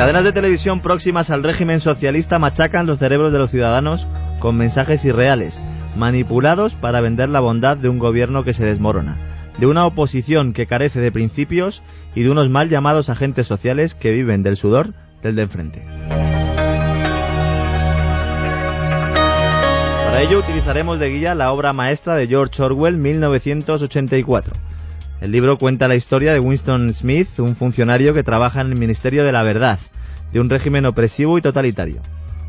[0.00, 4.08] Cadenas de televisión próximas al régimen socialista machacan los cerebros de los ciudadanos
[4.38, 5.62] con mensajes irreales,
[5.94, 9.18] manipulados para vender la bondad de un gobierno que se desmorona.
[9.58, 11.82] de una oposición que carece de principios
[12.14, 15.84] y de unos mal llamados agentes sociales que viven del sudor del de enfrente.
[20.06, 24.69] Para ello utilizaremos de guía la obra maestra de George Orwell 1984.
[25.20, 29.22] El libro cuenta la historia de Winston Smith, un funcionario que trabaja en el Ministerio
[29.22, 29.78] de la Verdad,
[30.32, 32.00] de un régimen opresivo y totalitario,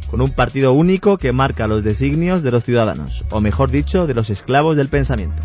[0.10, 4.14] con un partido único que marca los designios de los ciudadanos, o mejor dicho, de
[4.14, 5.44] los esclavos del pensamiento.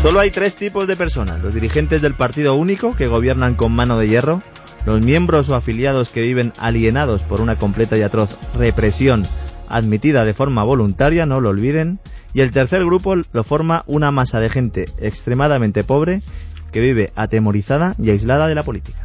[0.00, 3.98] Solo hay tres tipos de personas, los dirigentes del partido único que gobiernan con mano
[3.98, 4.42] de hierro,
[4.86, 9.24] los miembros o afiliados que viven alienados por una completa y atroz represión
[9.68, 11.98] admitida de forma voluntaria, no lo olviden,
[12.38, 16.22] y el tercer grupo lo forma una masa de gente extremadamente pobre
[16.70, 19.04] que vive atemorizada y aislada de la política.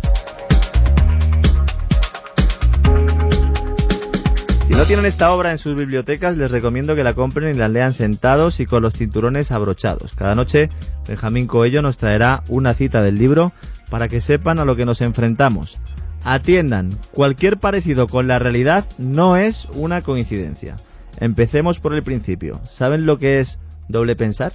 [4.67, 7.69] Si no tienen esta obra en sus bibliotecas, les recomiendo que la compren y la
[7.69, 10.13] lean sentados y con los cinturones abrochados.
[10.13, 10.69] Cada noche,
[11.07, 13.51] Benjamín Coello nos traerá una cita del libro
[13.89, 15.79] para que sepan a lo que nos enfrentamos.
[16.23, 20.75] Atiendan, cualquier parecido con la realidad no es una coincidencia.
[21.23, 22.59] Empecemos por el principio.
[22.65, 23.57] ¿Saben lo que es
[23.87, 24.51] doble pensar?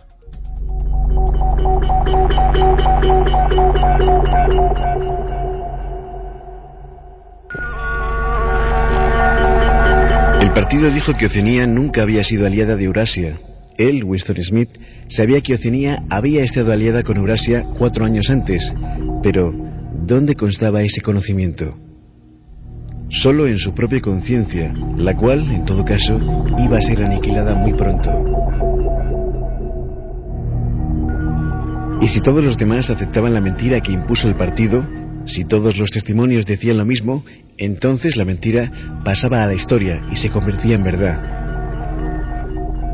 [10.42, 13.38] El partido dijo que Oceanía nunca había sido aliada de Eurasia.
[13.78, 14.68] Él, Winston Smith,
[15.08, 18.74] sabía que Oceanía había estado aliada con Eurasia cuatro años antes,
[19.22, 19.54] pero
[20.06, 21.87] ¿dónde constaba ese conocimiento?
[23.10, 26.18] Solo en su propia conciencia, la cual, en todo caso,
[26.58, 28.10] iba a ser aniquilada muy pronto.
[32.02, 34.86] Y si todos los demás aceptaban la mentira que impuso el partido,
[35.24, 37.24] si todos los testimonios decían lo mismo,
[37.56, 38.70] entonces la mentira
[39.04, 41.38] pasaba a la historia y se convertía en verdad.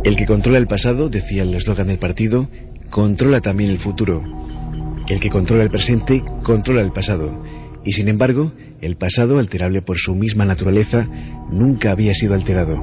[0.04, 2.48] El que controla el pasado, decía el eslogan del partido,
[2.88, 4.22] controla también el futuro.
[5.08, 7.42] El que controla el presente, controla el pasado.
[7.84, 11.06] Y sin embargo, el pasado, alterable por su misma naturaleza,
[11.50, 12.76] nunca había sido alterado.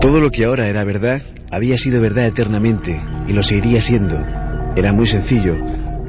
[0.00, 4.20] Todo lo que ahora era verdad había sido verdad eternamente y lo seguiría siendo.
[4.76, 5.56] Era muy sencillo.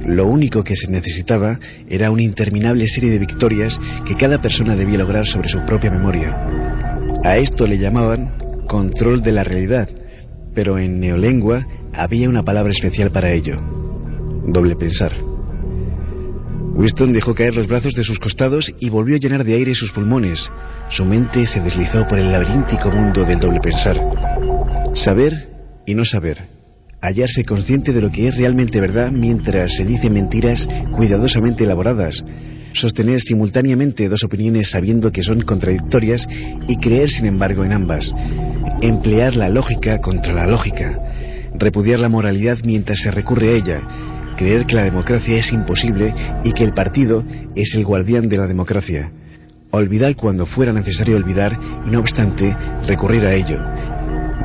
[0.06, 5.00] Lo único que se necesitaba era una interminable serie de victorias que cada persona debía
[5.00, 6.36] lograr sobre su propia memoria.
[7.24, 9.90] A esto le llamaban control de la realidad,
[10.54, 13.56] pero en neolengua había una palabra especial para ello.
[14.48, 15.14] Doble pensar.
[16.76, 19.92] Winston dejó caer los brazos de sus costados y volvió a llenar de aire sus
[19.92, 20.50] pulmones.
[20.90, 23.96] Su mente se deslizó por el laberíntico mundo del doble pensar.
[24.94, 25.34] Saber
[25.86, 26.56] y no saber
[27.06, 32.24] hallarse consciente de lo que es realmente verdad mientras se dicen mentiras cuidadosamente elaboradas,
[32.74, 36.28] sostener simultáneamente dos opiniones sabiendo que son contradictorias
[36.68, 38.12] y creer sin embargo en ambas,
[38.82, 41.00] emplear la lógica contra la lógica,
[41.54, 43.82] repudiar la moralidad mientras se recurre a ella,
[44.36, 47.24] creer que la democracia es imposible y que el partido
[47.56, 49.12] es el guardián de la democracia,
[49.72, 52.56] olvidar cuando fuera necesario olvidar y no obstante
[52.88, 53.60] recurrir a ello,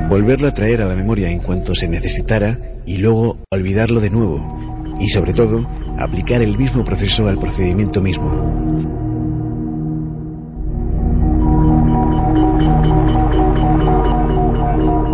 [0.08, 4.84] volverlo a traer a la memoria en cuanto se necesitara y luego olvidarlo de nuevo.
[4.98, 5.66] Y sobre todo
[5.98, 8.50] aplicar el mismo proceso al procedimiento mismo.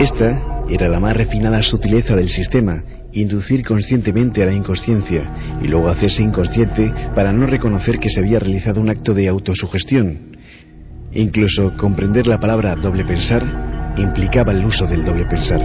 [0.01, 5.89] Esta era la más refinada sutileza del sistema, inducir conscientemente a la inconsciencia y luego
[5.89, 10.37] hacerse inconsciente para no reconocer que se había realizado un acto de autosugestión.
[11.13, 15.61] Incluso comprender la palabra doble pensar implicaba el uso del doble pensar.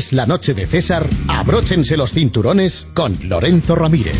[0.00, 4.16] Es la noche de César, abróchense los cinturones con Lorenzo Ramírez.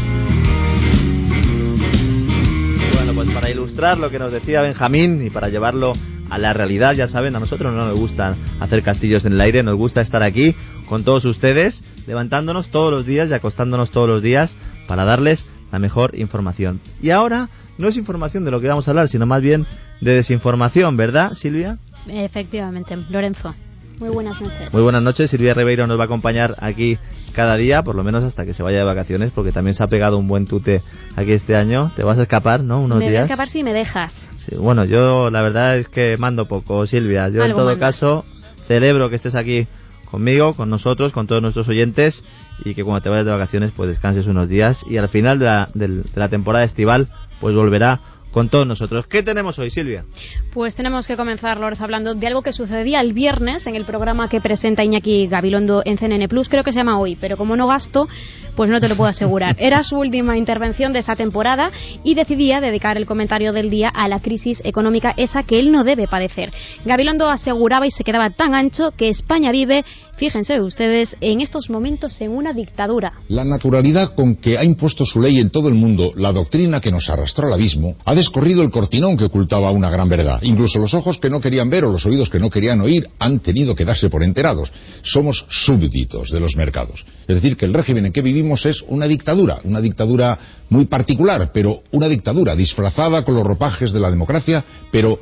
[2.92, 5.94] Bueno, pues para ilustrar lo que nos decía Benjamín y para llevarlo
[6.28, 9.62] a la realidad, ya saben, a nosotros no nos gusta hacer castillos en el aire,
[9.62, 10.54] nos gusta estar aquí
[10.86, 15.78] con todos ustedes, levantándonos todos los días y acostándonos todos los días para darles la
[15.78, 16.82] mejor información.
[17.00, 19.64] Y ahora no es información de lo que vamos a hablar, sino más bien
[20.02, 21.78] de desinformación, ¿verdad, Silvia?
[22.06, 23.54] Efectivamente, Lorenzo.
[24.00, 24.72] Muy buenas noches.
[24.72, 25.30] Muy buenas noches.
[25.30, 26.96] Silvia Ribeiro nos va a acompañar aquí
[27.34, 29.88] cada día, por lo menos hasta que se vaya de vacaciones, porque también se ha
[29.88, 30.80] pegado un buen tute
[31.16, 31.92] aquí este año.
[31.94, 32.80] Te vas a escapar, ¿no?
[32.80, 33.12] Unos me días.
[33.12, 34.14] voy a escapar si me dejas.
[34.38, 37.28] Sí, bueno, yo la verdad es que mando poco, Silvia.
[37.28, 37.78] Yo en todo mandas.
[37.78, 38.24] caso
[38.66, 39.66] celebro que estés aquí
[40.10, 42.24] conmigo, con nosotros, con todos nuestros oyentes
[42.64, 45.44] y que cuando te vayas de vacaciones pues descanses unos días y al final de
[45.44, 47.08] la, de la temporada estival
[47.40, 49.06] pues volverá con todos nosotros.
[49.06, 50.04] ¿Qué tenemos hoy, Silvia?
[50.52, 54.28] Pues tenemos que comenzar, Lorenzo, hablando de algo que sucedía el viernes en el programa
[54.28, 56.48] que presenta Iñaki Gabilondo en CNN Plus.
[56.48, 58.08] Creo que se llama Hoy, pero como no gasto,
[58.56, 59.56] pues no te lo puedo asegurar.
[59.58, 61.70] Era su última intervención de esta temporada
[62.04, 65.84] y decidía dedicar el comentario del día a la crisis económica, esa que él no
[65.84, 66.52] debe padecer.
[66.84, 69.84] Gabilondo aseguraba y se quedaba tan ancho que España vive
[70.20, 73.14] Fíjense ustedes en estos momentos en una dictadura.
[73.28, 76.90] La naturalidad con que ha impuesto su ley en todo el mundo, la doctrina que
[76.90, 80.40] nos arrastró al abismo, ha descorrido el cortinón que ocultaba una gran verdad.
[80.42, 83.40] Incluso los ojos que no querían ver o los oídos que no querían oír han
[83.40, 84.70] tenido que darse por enterados.
[85.00, 87.06] Somos súbditos de los mercados.
[87.26, 91.50] Es decir, que el régimen en que vivimos es una dictadura, una dictadura muy particular,
[91.52, 95.18] pero una dictadura disfrazada con los ropajes de la democracia, pero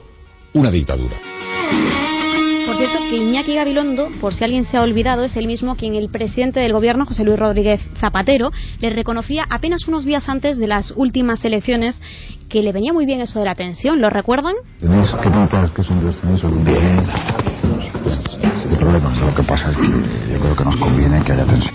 [0.54, 1.16] una dictadura.
[2.66, 5.94] Por cierto, que Iñaki Gabilondo, por si alguien se ha olvidado, es el mismo quien
[5.94, 8.50] el presidente del gobierno, José Luis Rodríguez Zapatero,
[8.80, 12.00] le reconocía apenas unos días antes de las últimas elecciones
[12.48, 14.00] que le venía muy bien eso de la tensión.
[14.00, 14.54] ¿Lo recuerdan?
[14.80, 17.06] Tenéis que notas que son dos tenéis bien.
[18.70, 21.74] El problema, lo que pasa es que yo creo que nos conviene que haya tensión.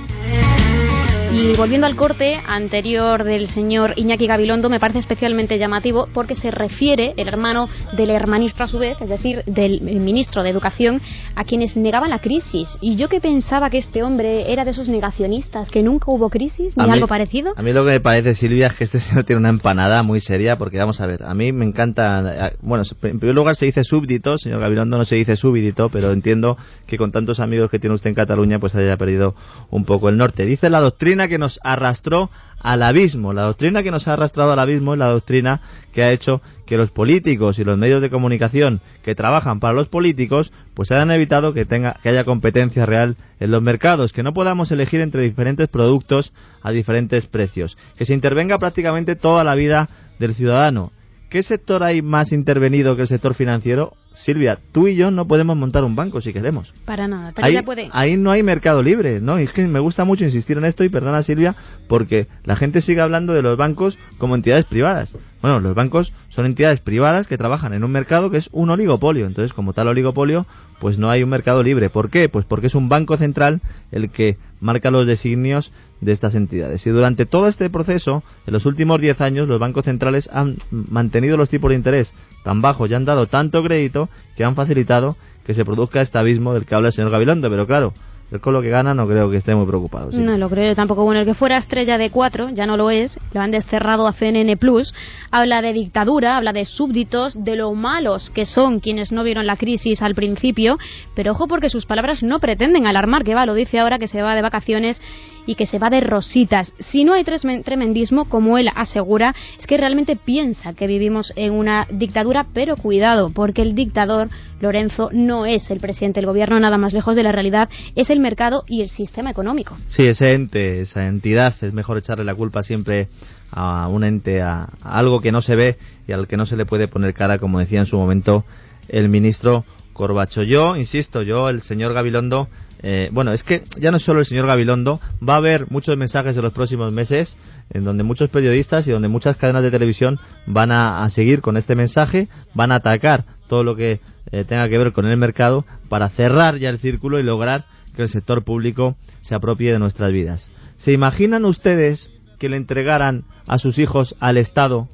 [1.36, 6.52] Y volviendo al corte anterior del señor Iñaki Gabilondo, me parece especialmente llamativo porque se
[6.52, 7.68] refiere el hermano
[7.98, 11.02] del hermanistro a su vez, es decir, del ministro de Educación,
[11.36, 12.78] a quienes negaban la crisis.
[12.82, 16.78] Y yo que pensaba que este hombre era de esos negacionistas, que nunca hubo crisis
[16.78, 17.54] ni algo parecido.
[17.58, 20.20] A mí lo que me parece, Silvia, es que este señor tiene una empanada muy
[20.20, 22.52] seria, porque vamos a ver, a mí me encanta.
[22.62, 26.58] Bueno, en primer lugar se dice súbdito, señor Gabilondo no se dice súbdito, pero entiendo
[26.86, 29.34] que con tantos amigos que tiene usted en Cataluña, pues haya perdido
[29.72, 30.46] un poco el norte.
[30.46, 33.34] Dice la doctrina que nos arrastró al abismo.
[33.34, 36.78] La doctrina que nos ha arrastrado al abismo es la doctrina que ha hecho que
[36.78, 41.54] los políticos y los medios de comunicación que trabajan para los políticos pues hayan evitado
[41.54, 45.68] que tenga que haya competencia real en los mercados, que no podamos elegir entre diferentes
[45.68, 50.92] productos a diferentes precios, que se intervenga prácticamente toda la vida del ciudadano.
[51.34, 53.94] ¿Qué sector hay más intervenido que el sector financiero?
[54.14, 56.76] Silvia, tú y yo no podemos montar un banco si queremos.
[56.86, 57.90] Para nada, pero ahí, ya puede.
[57.92, 59.40] Ahí no hay mercado libre, ¿no?
[59.40, 61.56] Y es que me gusta mucho insistir en esto y perdona Silvia,
[61.88, 65.18] porque la gente sigue hablando de los bancos como entidades privadas.
[65.42, 69.26] Bueno, los bancos son entidades privadas que trabajan en un mercado que es un oligopolio.
[69.26, 70.46] Entonces, como tal oligopolio,
[70.80, 71.90] pues no hay un mercado libre.
[71.90, 72.30] ¿Por qué?
[72.30, 76.86] Pues porque es un banco central el que marca los designios de estas entidades.
[76.86, 81.38] Y durante todo este proceso, en los últimos 10 años, los bancos centrales han mantenido
[81.38, 82.14] los tipos de interés
[82.44, 86.54] tan bajos y han dado tanto crédito que han facilitado que se produzca este abismo
[86.54, 87.50] del que habla el señor Gabilondo.
[87.50, 87.94] Pero claro,
[88.32, 90.10] el con lo que gana no creo que esté muy preocupado.
[90.12, 91.04] No lo creo yo tampoco.
[91.04, 94.14] Bueno, el que fuera estrella de cuatro, ya no lo es, lo han desterrado a
[94.14, 94.94] CNN Plus.
[95.30, 99.56] Habla de dictadura, habla de súbditos, de lo malos que son quienes no vieron la
[99.56, 100.80] crisis al principio.
[101.16, 104.22] Pero ojo porque sus palabras no pretenden alarmar, que va, lo dice ahora que se
[104.22, 105.00] va de vacaciones
[105.46, 106.74] y que se va de rositas.
[106.80, 111.88] Si no hay tremendismo, como él asegura, es que realmente piensa que vivimos en una
[111.90, 114.30] dictadura, pero cuidado, porque el dictador,
[114.60, 118.20] Lorenzo, no es el presidente del gobierno, nada más lejos de la realidad, es el
[118.20, 119.76] mercado y el sistema económico.
[119.88, 123.08] Sí, ese ente, esa entidad, es mejor echarle la culpa siempre
[123.52, 125.78] a un ente, a, a algo que no se ve
[126.08, 128.46] y al que no se le puede poner cara, como decía en su momento
[128.88, 130.44] el ministro Corbacho.
[130.44, 132.50] Yo, insisto, yo, el señor Gabilondo,
[132.86, 135.96] eh, bueno, es que ya no es solo el señor Gabilondo, va a haber muchos
[135.96, 137.38] mensajes en los próximos meses
[137.70, 141.76] en donde muchos periodistas y donde muchas cadenas de televisión van a, seguir con este
[141.76, 146.10] mensaje, van a atacar todo lo que eh, tenga que ver con el mercado para
[146.10, 147.64] cerrar ya el círculo y lograr
[147.96, 150.52] que el sector público se apropie de nuestras vidas.
[150.76, 154.90] ¿Se imaginan ustedes que le entregaran a sus hijos al Estado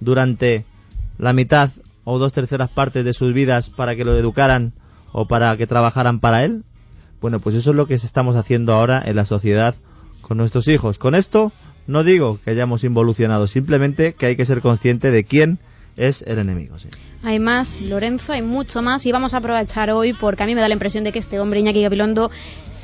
[0.00, 0.64] durante
[1.18, 1.70] la mitad
[2.04, 4.72] o dos terceras partes de sus vidas para que lo educaran
[5.12, 6.64] o para que trabajaran para él?
[7.20, 9.74] Bueno, pues eso es lo que estamos haciendo ahora en la sociedad
[10.22, 10.98] con nuestros hijos.
[10.98, 11.52] Con esto
[11.86, 15.58] no digo que hayamos involucionado, simplemente que hay que ser consciente de quién
[15.96, 16.78] es el enemigo.
[16.78, 16.88] Sí.
[17.22, 20.60] Hay más, Lorenzo, hay mucho más y vamos a aprovechar hoy porque a mí me
[20.60, 22.30] da la impresión de que este hombre, Iñaki Gabilondo,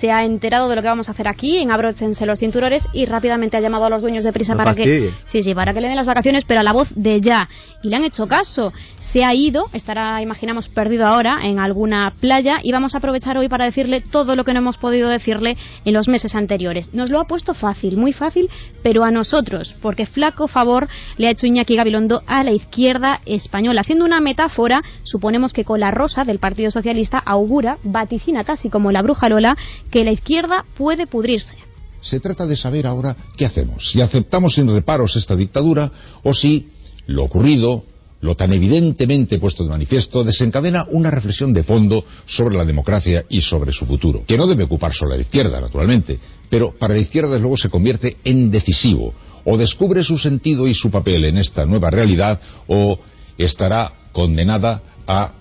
[0.02, 3.06] se ha enterado de lo que vamos a hacer aquí en Abróchense los cinturones y
[3.06, 5.80] rápidamente ha llamado a los dueños de prisa No para que sí, sí, para que
[5.80, 7.48] le den las vacaciones, pero a la voz de ya.
[7.84, 8.72] Y le han hecho caso.
[8.98, 13.48] Se ha ido, estará, imaginamos, perdido ahora en alguna playa y vamos a aprovechar hoy
[13.48, 16.94] para decirle todo lo que no hemos podido decirle en los meses anteriores.
[16.94, 18.48] Nos lo ha puesto fácil, muy fácil,
[18.82, 23.82] pero a nosotros, porque flaco favor le ha hecho Iñaki Gabilondo a la izquierda española.
[23.82, 28.90] Haciendo una metáfora, suponemos que con la rosa del Partido Socialista augura, vaticina casi como
[28.90, 29.56] la bruja Lola,
[29.92, 31.54] que la izquierda puede pudrirse.
[32.00, 35.92] Se trata de saber ahora qué hacemos, si aceptamos sin reparos esta dictadura
[36.24, 36.70] o si
[37.06, 37.84] lo ocurrido,
[38.22, 43.42] lo tan evidentemente puesto de manifiesto, desencadena una reflexión de fondo sobre la democracia y
[43.42, 46.18] sobre su futuro, que no debe ocupar solo la izquierda, naturalmente,
[46.48, 49.14] pero para la izquierda luego se convierte en decisivo.
[49.44, 52.96] o descubre su sentido y su papel en esta nueva realidad, o
[53.36, 55.32] estará condenada a,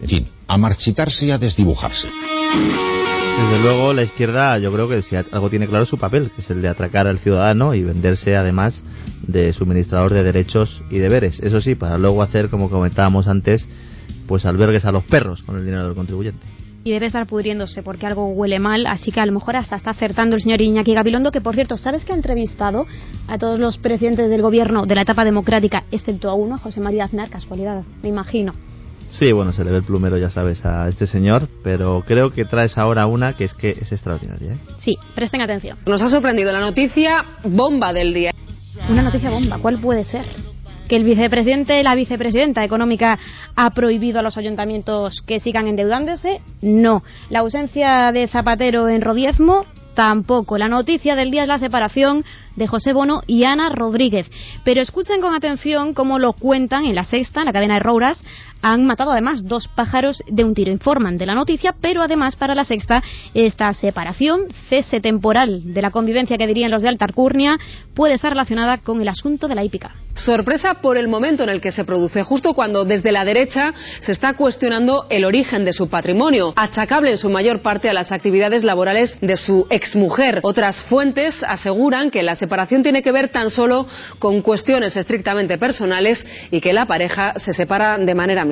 [0.00, 2.08] en fin, a marchitarse y a desdibujarse.
[3.38, 6.50] Desde luego, la izquierda, yo creo que si algo tiene claro su papel, que es
[6.50, 8.84] el de atracar al ciudadano y venderse además
[9.26, 11.40] de suministrador de derechos y deberes.
[11.40, 13.68] Eso sí, para luego hacer, como comentábamos antes,
[14.26, 16.46] pues albergues a los perros con el dinero del contribuyente
[16.84, 19.90] y debe estar pudriéndose porque algo huele mal, así que a lo mejor hasta está
[19.90, 22.86] acertando el señor Iñaki Gabilondo, que por cierto, ¿sabes que ha entrevistado
[23.28, 27.04] a todos los presidentes del gobierno de la etapa democrática, excepto a uno, José María
[27.04, 28.54] Aznar, casualidad, me imagino?
[29.12, 32.46] Sí, bueno, se le ve el plumero, ya sabes, a este señor, pero creo que
[32.46, 34.54] traes ahora una que es que es extraordinaria.
[34.54, 34.56] ¿eh?
[34.78, 35.76] Sí, presten atención.
[35.86, 38.32] Nos ha sorprendido la noticia bomba del día.
[38.88, 40.24] Una noticia bomba, ¿cuál puede ser?
[40.88, 43.18] que el vicepresidente, la vicepresidenta económica
[43.56, 46.42] ha prohibido a los ayuntamientos que sigan endeudándose?
[46.60, 47.02] No.
[47.30, 50.58] La ausencia de Zapatero en Rodiezmo tampoco.
[50.58, 52.24] La noticia del día es la separación
[52.56, 54.30] de José Bono y Ana Rodríguez.
[54.64, 58.22] Pero escuchen con atención cómo lo cuentan en la sexta, en la cadena de Rouras,
[58.62, 60.70] han matado además dos pájaros de un tiro.
[60.70, 63.02] Informan de la noticia, pero además para la sexta,
[63.34, 67.58] esta separación, cese temporal de la convivencia que dirían los de Alta Alcurnia,
[67.94, 69.92] puede estar relacionada con el asunto de la hípica.
[70.14, 74.12] Sorpresa por el momento en el que se produce, justo cuando desde la derecha se
[74.12, 78.62] está cuestionando el origen de su patrimonio, achacable en su mayor parte a las actividades
[78.62, 80.40] laborales de su exmujer.
[80.42, 83.86] Otras fuentes aseguran que la separación tiene que ver tan solo
[84.18, 88.44] con cuestiones estrictamente personales y que la pareja se separa de manera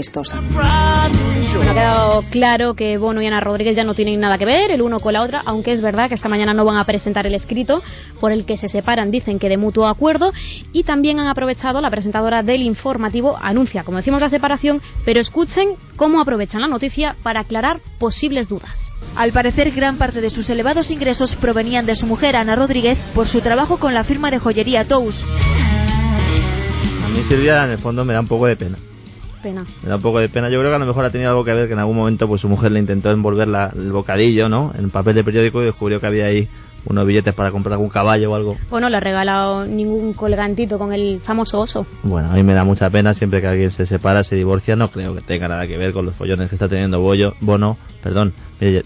[1.68, 4.82] ha quedado claro que Bono y Ana Rodríguez ya no tienen nada que ver el
[4.82, 7.34] uno con la otra, aunque es verdad que esta mañana no van a presentar el
[7.34, 7.82] escrito
[8.18, 10.32] por el que se separan, dicen que de mutuo acuerdo,
[10.72, 15.70] y también han aprovechado, la presentadora del informativo anuncia, como decimos, la separación, pero escuchen
[15.96, 18.92] cómo aprovechan la noticia para aclarar posibles dudas.
[19.16, 23.28] Al parecer, gran parte de sus elevados ingresos provenían de su mujer, Ana Rodríguez, por
[23.28, 25.24] su trabajo con la firma de joyería Tous.
[27.04, 28.78] A mí Silvia, en el fondo, me da un poco de pena
[29.40, 29.64] pena.
[29.82, 30.48] Me da un poco de pena.
[30.48, 32.28] Yo creo que a lo mejor ha tenido algo que ver que en algún momento
[32.28, 34.72] pues su mujer le intentó envolver el bocadillo, ¿no?
[34.78, 36.48] En papel de periódico y descubrió que había ahí
[36.86, 38.56] unos billetes para comprar algún caballo o algo.
[38.70, 41.86] O no le ha regalado ningún colgantito con el famoso oso.
[42.02, 44.88] Bueno, a mí me da mucha pena siempre que alguien se separa, se divorcia, no
[44.88, 48.32] creo que tenga nada que ver con los follones que está teniendo Bollo, Bono, perdón,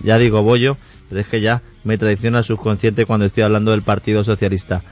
[0.03, 0.77] ya digo Bollo,
[1.09, 4.83] pero es que ya me traiciona el subconsciente cuando estoy hablando del Partido Socialista.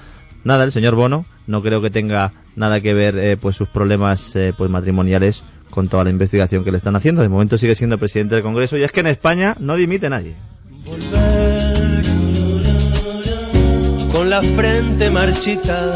[0.45, 4.35] Nada, el señor Bono no creo que tenga nada que ver eh, pues sus problemas
[4.37, 7.23] eh, pues matrimoniales con toda la investigación que le están haciendo.
[7.23, 10.35] De momento sigue siendo presidente del Congreso y es que en España no dimite nadie.
[14.13, 15.95] con la frente marchita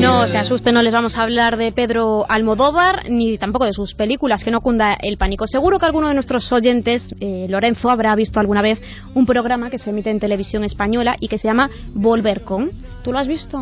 [0.00, 3.94] no se asusten, no les vamos a hablar de Pedro Almodóvar ni tampoco de sus
[3.94, 5.46] películas, que no cunda el pánico.
[5.46, 8.80] Seguro que alguno de nuestros oyentes, eh, Lorenzo, habrá visto alguna vez
[9.12, 12.70] un programa que se emite en televisión española y que se llama Volver con.
[13.04, 13.60] ¿Tú lo has visto?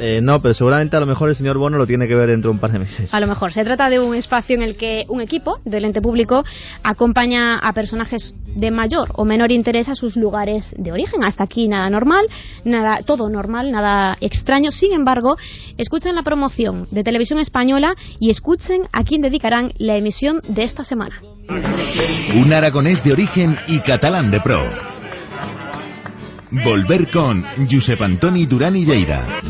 [0.00, 2.50] Eh, no, pero seguramente a lo mejor el señor Bono lo tiene que ver dentro
[2.50, 3.14] de un par de meses.
[3.14, 3.52] A lo mejor.
[3.52, 6.44] Se trata de un espacio en el que un equipo del ente público
[6.82, 11.22] acompaña a personajes de mayor o menor interés a sus lugares de origen.
[11.22, 12.26] Hasta aquí nada normal,
[12.64, 14.72] nada, todo normal, nada extraño.
[14.72, 15.36] Sin embargo,
[15.78, 20.82] escuchen la promoción de televisión española y escuchen a quién dedicarán la emisión de esta
[20.82, 21.20] semana.
[22.34, 24.91] Un aragonés de origen y catalán de pro.
[26.52, 29.40] Volver con Josep Antoni Durán y Lleida.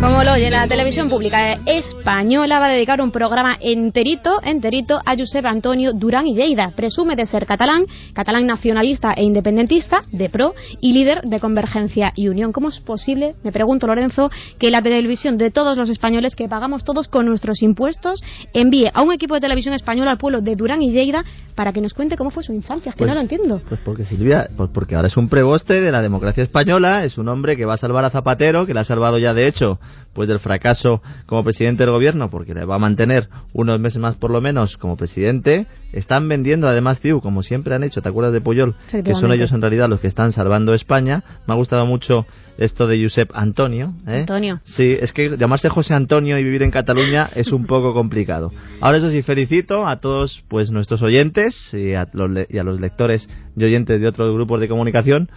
[0.00, 5.14] Como lo oye, la televisión pública española va a dedicar un programa enterito, enterito a
[5.14, 6.72] Josep Antonio Durán y Lleida.
[6.74, 7.84] Presume de ser catalán,
[8.14, 12.50] catalán nacionalista e independentista, de pro y líder de Convergencia y Unión.
[12.50, 16.82] ¿Cómo es posible, me pregunto Lorenzo, que la televisión de todos los españoles que pagamos
[16.82, 18.22] todos con nuestros impuestos
[18.54, 21.82] envíe a un equipo de televisión española al pueblo de Durán y Lleida para que
[21.82, 22.88] nos cuente cómo fue su infancia?
[22.88, 23.60] Es que no pues, lo entiendo.
[23.68, 27.28] Pues porque Silvia, pues porque ahora es un preboste de la democracia española, es un
[27.28, 29.78] hombre que va a salvar a Zapatero, que le ha salvado ya de hecho
[30.12, 34.16] pues del fracaso como presidente del gobierno, porque le va a mantener unos meses más
[34.16, 38.32] por lo menos como presidente, están vendiendo además TIU, como siempre han hecho, ¿te acuerdas
[38.32, 38.74] de Puyol?
[38.90, 41.24] Que son ellos en realidad los que están salvando España.
[41.46, 42.26] Me ha gustado mucho
[42.58, 43.94] esto de Josep Antonio.
[44.06, 44.20] ¿eh?
[44.20, 44.60] Antonio.
[44.64, 48.52] Sí, es que llamarse José Antonio y vivir en Cataluña es un poco complicado.
[48.80, 52.80] Ahora eso sí, felicito a todos pues nuestros oyentes y a los, y a los
[52.80, 55.30] lectores y oyentes de otros grupos de comunicación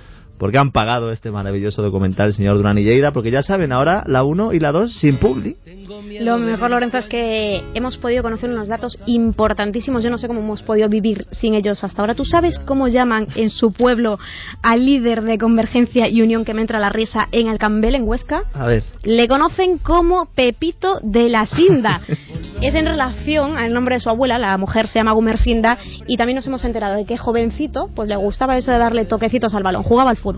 [0.44, 4.04] porque han pagado este maravilloso documental el señor Durán y Lleida, porque ya saben, ahora
[4.08, 5.56] la 1 y la 2 sin publi.
[6.20, 10.04] Lo mejor, Lorenzo, es que hemos podido conocer unos datos importantísimos.
[10.04, 12.14] Yo no sé cómo hemos podido vivir sin ellos hasta ahora.
[12.14, 14.20] ¿Tú sabes cómo llaman en su pueblo
[14.62, 18.04] al líder de Convergencia y Unión que me entra la risa en el Cambel, en
[18.04, 18.44] Huesca?
[18.54, 18.84] A ver.
[19.04, 22.02] Le conocen como Pepito de la Sinda.
[22.62, 26.36] es en relación al nombre de su abuela, la mujer se llama Gumersinda, y también
[26.36, 29.84] nos hemos enterado de que jovencito, pues le gustaba eso de darle toquecitos al balón,
[29.84, 30.33] jugaba al fútbol.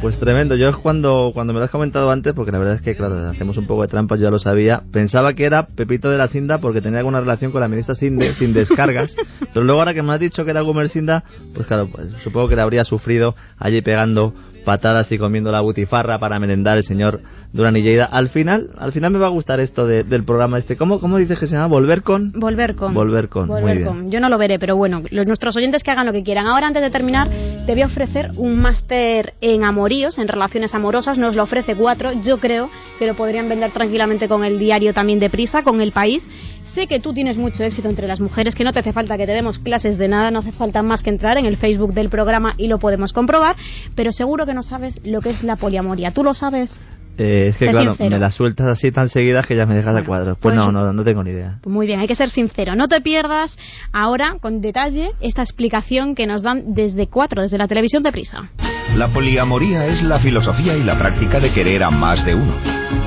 [0.00, 0.56] Pues tremendo.
[0.56, 3.16] Yo es cuando, cuando me lo has comentado antes, porque la verdad es que, claro,
[3.28, 4.82] hacemos un poco de trampas, yo ya lo sabía.
[4.90, 8.32] Pensaba que era Pepito de la Sinda porque tenía alguna relación con la ministra Sinde,
[8.32, 9.14] sin descargas.
[9.52, 11.22] Pero luego ahora que me has dicho que era Gumer Sinda,
[11.54, 14.34] pues claro, pues supongo que le habría sufrido allí pegando
[14.64, 17.20] patadas y comiendo la butifarra para merendar el señor
[17.52, 18.06] Durán y Lleida.
[18.06, 20.76] Al final, al final me va a gustar esto de- del programa este.
[20.78, 21.66] ¿Cómo, ¿Cómo dices que se llama?
[21.66, 22.32] ¿Volver con?
[22.32, 22.94] Volver con.
[22.94, 23.86] Volver con, muy Volver bien.
[23.88, 24.10] con.
[24.10, 26.46] Yo no lo veré, pero bueno, los, nuestros oyentes que hagan lo que quieran.
[26.46, 27.28] Ahora, antes de terminar,
[27.66, 31.16] te voy a ofrecer un máster en amoríos, en relaciones amorosas.
[31.16, 32.12] Nos lo ofrece cuatro.
[32.12, 35.90] Yo creo que lo podrían vender tranquilamente con el diario también de prisa, con el
[35.90, 36.26] país.
[36.64, 39.26] Sé que tú tienes mucho éxito entre las mujeres, que no te hace falta que
[39.26, 42.10] te demos clases de nada, no hace falta más que entrar en el Facebook del
[42.10, 43.56] programa y lo podemos comprobar,
[43.94, 46.10] pero seguro que no sabes lo que es la poliamoría.
[46.10, 46.80] ¿Tú lo sabes?
[47.16, 48.10] Eh, es que Sé claro, sincero.
[48.10, 50.36] me las sueltas así tan seguidas que ya me dejas a cuadros.
[50.40, 51.58] Pues pues- no, no, no tengo ni idea.
[51.62, 52.74] Pues Muy bien, hay que ser sincero.
[52.74, 53.56] No te pierdas
[53.92, 58.50] ahora, con detalle, esta explicación que nos dan desde cuatro, desde la televisión de prisa.
[58.96, 62.52] La poliamoría es la filosofía y la práctica de querer a más de uno.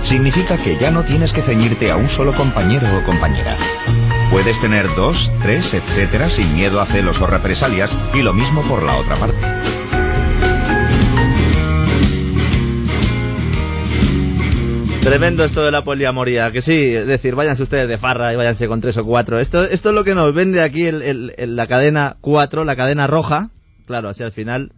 [0.03, 3.55] Significa que ya no tienes que ceñirte a un solo compañero o compañera.
[4.31, 8.83] Puedes tener dos, tres, etcétera, sin miedo a celos o represalias, y lo mismo por
[8.83, 9.37] la otra parte.
[15.09, 18.67] Tremendo esto de la poliamoría, que sí, es decir, váyanse ustedes de farra y váyanse
[18.67, 19.39] con tres o cuatro.
[19.39, 23.49] Esto, esto es lo que nos vende aquí el- la cadena 4, la cadena roja.
[23.85, 24.71] Claro, así al final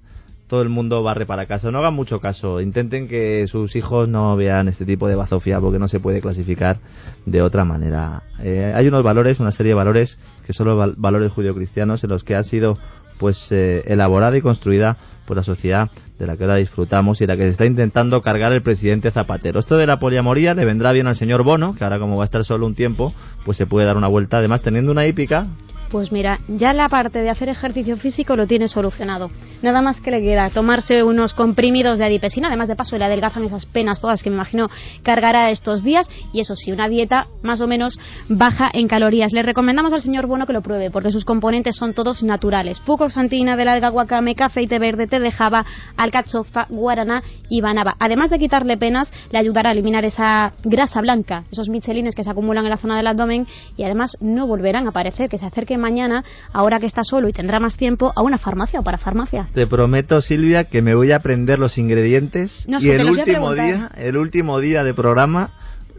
[0.48, 1.72] todo el mundo barre para casa.
[1.72, 5.80] No hagan mucho caso, intenten que sus hijos no vean este tipo de bazofia porque
[5.80, 6.78] no se puede clasificar
[7.26, 8.22] de otra manera.
[8.44, 12.10] Eh, hay unos valores, una serie de valores que son los val- valores judio-cristianos en
[12.12, 12.78] los que ha sido
[13.18, 15.90] pues eh, elaborada y construida por la sociedad
[16.20, 19.60] de la que ahora disfrutamos y la que se está intentando cargar el presidente Zapatero.
[19.60, 22.26] Esto de la poliamoría le vendrá bien al señor Bono, que ahora como va a
[22.26, 23.14] estar solo un tiempo,
[23.46, 25.48] pues se puede dar una vuelta, además teniendo una hípica,
[25.92, 29.32] Pues mira, ya la parte de hacer ejercicio físico lo tiene solucionado.
[29.64, 33.44] Nada más que le queda tomarse unos comprimidos de adipesina, además de paso le adelgazan
[33.44, 34.70] esas penas todas que me imagino
[35.02, 39.34] cargará estos días y eso sí, una dieta más o menos baja en calorías.
[39.34, 42.80] Le recomendamos al señor Bueno que lo pruebe porque sus componentes son todos naturales.
[42.82, 45.66] Pucoxantina, del alga guacame, aceite verde, té de java,
[45.98, 47.96] alcachofa, guaraná y banaba.
[48.00, 52.30] Además de quitarle penas, le ayudará a eliminar esa grasa blanca, esos michelines que se
[52.30, 55.30] acumulan en la zona del abdomen y además no volverán a aparecer.
[55.30, 56.24] Que se acerque mañana,
[56.54, 59.48] ahora que está solo y tendrá más tiempo, a una farmacia o para farmacia.
[59.54, 63.90] te prometo Silvia que me voy a aprender los ingredientes No y el último día,
[63.98, 65.52] el último día de programa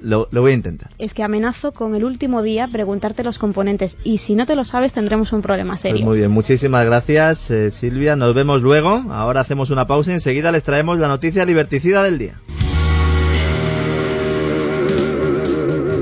[0.02, 0.90] lo, lo voy a intentar.
[0.98, 4.64] Es que amenazo con el último día preguntarte los componentes y si no te lo
[4.64, 6.06] sabes tendremos un problema Pues serio.
[6.06, 8.88] muy bien, muchísimas gracias eh, Silvia, nos vemos luego.
[9.10, 12.34] Ahora hacemos una pausa y enseguida les traemos la noticia liberticida del día.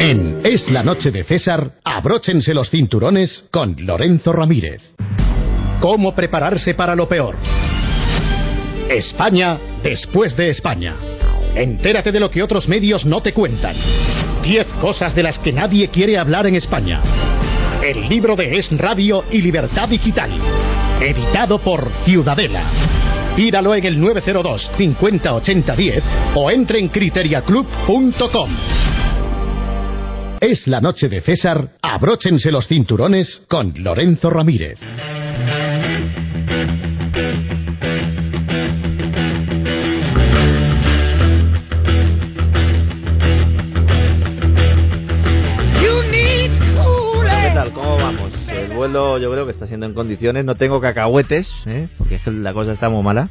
[0.00, 4.92] En Es la noche de César, abróchense los cinturones con Lorenzo Ramírez.
[5.80, 7.34] ¿Cómo prepararse para lo peor?
[8.88, 10.94] España después de España.
[11.54, 13.74] Entérate de lo que otros medios no te cuentan.
[14.44, 17.02] Diez cosas de las que nadie quiere hablar en España.
[17.82, 20.30] El libro de Es Radio y Libertad Digital.
[21.00, 22.62] Editado por Ciudadela.
[23.34, 26.04] Pídalo en el 902 50 80 10
[26.36, 28.50] o entre en criteriaclub.com.
[30.40, 34.78] Es la noche de César, abróchense los cinturones con Lorenzo Ramírez.
[47.24, 47.72] ¿Qué tal?
[47.72, 48.32] ¿Cómo vamos?
[48.48, 50.44] El vuelo yo creo que está siendo en condiciones.
[50.44, 51.88] No tengo cacahuetes, ¿eh?
[51.98, 53.28] porque es que la cosa está muy mala.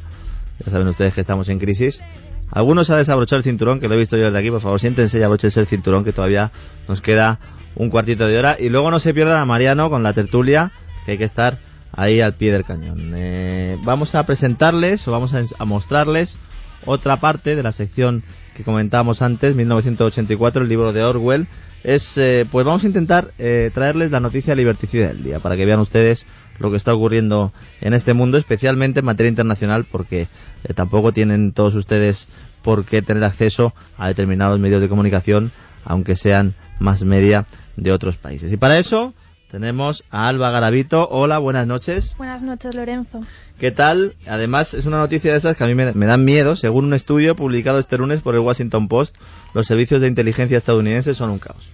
[0.62, 2.02] Ya saben ustedes que estamos en crisis.
[2.50, 4.50] Algunos ha desabrochado el cinturón, que lo he visto yo desde aquí.
[4.50, 6.50] Por favor, siéntense y abróchense el cinturón, que todavía
[6.88, 7.38] nos queda
[7.74, 8.56] un cuartito de hora.
[8.58, 10.72] Y luego no se pierdan a Mariano con la tertulia,
[11.04, 11.58] que hay que estar
[11.92, 13.12] ahí al pie del cañón.
[13.14, 16.38] Eh, vamos a presentarles o vamos a, a mostrarles
[16.84, 18.22] otra parte de la sección
[18.54, 21.46] que comentábamos antes, 1984, el libro de Orwell.
[21.84, 25.64] Es, eh, pues vamos a intentar eh, traerles la noticia liberticida del día para que
[25.64, 26.26] vean ustedes
[26.58, 31.52] lo que está ocurriendo en este mundo, especialmente en materia internacional, porque eh, tampoco tienen
[31.52, 32.28] todos ustedes
[32.62, 35.52] por qué tener acceso a determinados medios de comunicación,
[35.84, 37.46] aunque sean más media
[37.76, 38.52] de otros países.
[38.52, 39.14] Y para eso
[39.50, 41.08] tenemos a Alba Garavito.
[41.08, 42.14] Hola, buenas noches.
[42.18, 43.20] Buenas noches, Lorenzo.
[43.58, 44.14] ¿Qué tal?
[44.26, 46.54] Además, es una noticia de esas que a mí me, me dan miedo.
[46.54, 49.16] Según un estudio publicado este lunes por el Washington Post,
[49.54, 51.70] los servicios de inteligencia estadounidenses son un caos.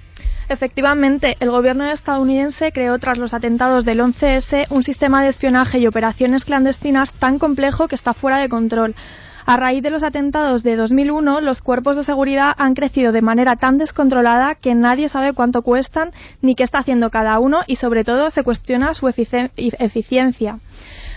[0.49, 5.87] Efectivamente, el gobierno estadounidense creó tras los atentados del 11S un sistema de espionaje y
[5.87, 8.95] operaciones clandestinas tan complejo que está fuera de control.
[9.47, 13.57] A raíz de los atentados de 2001, los cuerpos de seguridad han crecido de manera
[13.57, 18.05] tan descontrolada que nadie sabe cuánto cuestan ni qué está haciendo cada uno y sobre
[18.05, 20.61] todo se cuestiona su eficien- eficiencia.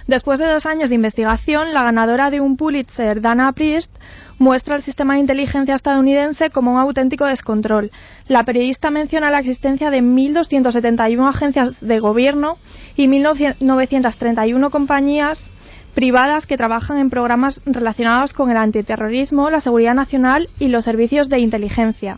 [0.08, 3.92] Después de dos años de investigación, la ganadora de un Pulitzer, Dana Priest,
[4.40, 7.92] muestra el sistema de inteligencia estadounidense como un auténtico descontrol.
[8.28, 12.58] La periodista menciona la existencia de 1.271 agencias de gobierno
[12.96, 15.42] y 1.931 compañías
[15.94, 21.28] privadas que trabajan en programas relacionados con el antiterrorismo, la seguridad nacional y los servicios
[21.28, 22.18] de inteligencia.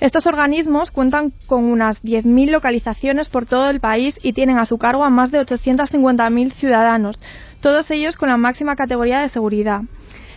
[0.00, 4.76] Estos organismos cuentan con unas 10.000 localizaciones por todo el país y tienen a su
[4.76, 7.16] cargo a más de 850.000 ciudadanos,
[7.62, 9.80] todos ellos con la máxima categoría de seguridad.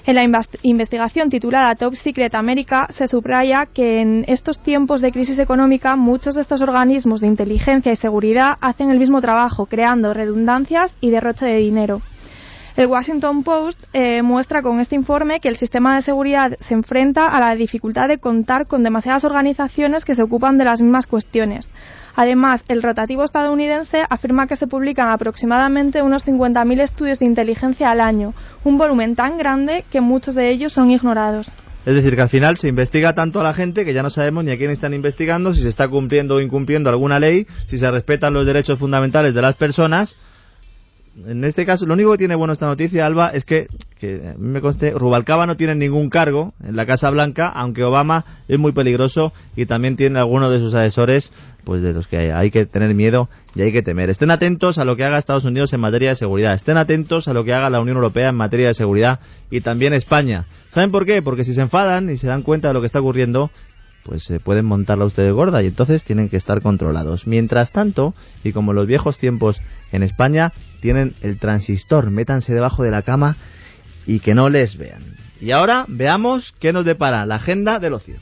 [0.05, 0.23] En la
[0.63, 6.35] investigación titulada Top Secret America se subraya que en estos tiempos de crisis económica muchos
[6.35, 11.45] de estos organismos de inteligencia y seguridad hacen el mismo trabajo, creando redundancias y derroche
[11.45, 12.01] de dinero.
[12.79, 17.27] El Washington Post eh, muestra con este informe que el sistema de seguridad se enfrenta
[17.27, 21.67] a la dificultad de contar con demasiadas organizaciones que se ocupan de las mismas cuestiones.
[22.21, 28.01] Además, el rotativo estadounidense afirma que se publican aproximadamente unos 50.000 estudios de inteligencia al
[28.01, 28.33] año,
[28.65, 31.49] un volumen tan grande que muchos de ellos son ignorados.
[31.85, 34.43] Es decir, que al final se investiga tanto a la gente que ya no sabemos
[34.43, 37.89] ni a quién están investigando, si se está cumpliendo o incumpliendo alguna ley, si se
[37.89, 40.17] respetan los derechos fundamentales de las personas
[41.27, 43.67] en este caso, lo único que tiene bueno esta noticia, Alba, es que,
[44.01, 48.25] a mí me conste, Rubalcaba no tiene ningún cargo en la Casa Blanca, aunque Obama
[48.47, 52.51] es muy peligroso y también tiene algunos de sus asesores, pues de los que hay,
[52.51, 54.09] que tener miedo y hay que temer.
[54.09, 56.53] Estén atentos a lo que haga Estados Unidos en materia de seguridad.
[56.53, 59.19] Estén atentos a lo que haga la Unión Europea en materia de seguridad
[59.51, 60.45] y también España.
[60.69, 61.21] ¿Saben por qué?
[61.21, 63.51] Porque si se enfadan y se dan cuenta de lo que está ocurriendo,
[64.03, 67.27] pues se pueden montarla ustedes gorda y entonces tienen que estar controlados.
[67.27, 72.91] Mientras tanto, y como los viejos tiempos en España, tienen el transistor, métanse debajo de
[72.91, 73.37] la cama
[74.05, 75.03] y que no les vean.
[75.41, 78.19] Y ahora veamos qué nos depara la agenda del ocio.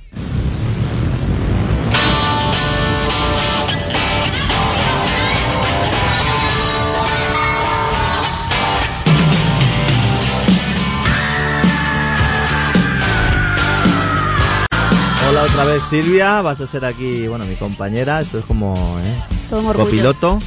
[15.80, 19.24] Silvia, vas a ser aquí, bueno, mi compañera, esto es como, ¿eh?
[19.50, 20.40] Copiloto.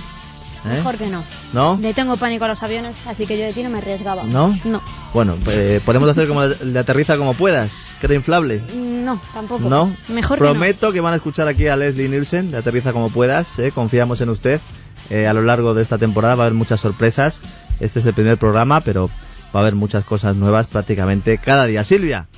[0.64, 0.68] ¿eh?
[0.68, 1.24] Mejor que no.
[1.52, 1.78] ¿No?
[1.80, 4.24] Le tengo pánico a los aviones, así que yo de ti no me arriesgaba.
[4.24, 4.54] ¿No?
[4.64, 4.82] No.
[5.12, 8.62] Bueno, eh, podemos hacer como de aterriza como puedas, que inflable.
[8.74, 9.68] No, tampoco.
[9.68, 9.94] ¿No?
[10.08, 13.58] Mejor Prometo que, que van a escuchar aquí a Leslie Nielsen de aterriza como puedas,
[13.58, 13.72] ¿eh?
[13.72, 14.60] confiamos en usted.
[15.08, 17.42] Eh, a lo largo de esta temporada va a haber muchas sorpresas.
[17.80, 19.08] Este es el primer programa, pero
[19.54, 21.82] va a haber muchas cosas nuevas prácticamente cada día.
[21.84, 22.28] Silvia.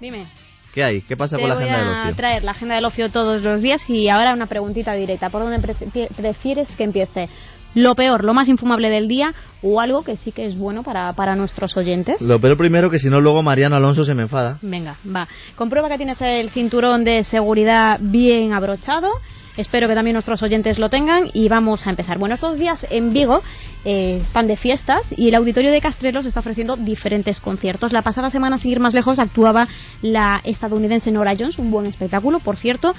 [0.00, 0.39] Dime.
[0.72, 1.02] ¿Qué hay?
[1.02, 2.02] ¿Qué pasa con la agenda del ocio?
[2.02, 5.30] Voy a traer la agenda del ocio todos los días y ahora una preguntita directa.
[5.30, 5.74] ¿Por dónde
[6.16, 7.28] prefieres que empiece?
[7.74, 11.12] ¿Lo peor, lo más infumable del día o algo que sí que es bueno para,
[11.12, 12.20] para nuestros oyentes?
[12.20, 14.58] Lo peor primero, que si no luego Mariano Alonso se me enfada.
[14.62, 15.28] Venga, va.
[15.54, 19.08] Comprueba que tienes el cinturón de seguridad bien abrochado
[19.56, 22.18] Espero que también nuestros oyentes lo tengan y vamos a empezar.
[22.18, 23.42] Bueno, estos días en Vigo
[23.84, 27.92] eh, están de fiestas y el Auditorio de Castrelos está ofreciendo diferentes conciertos.
[27.92, 29.68] La pasada semana, sin ir más lejos, actuaba
[30.02, 32.94] la estadounidense Nora Jones, un buen espectáculo, por cierto,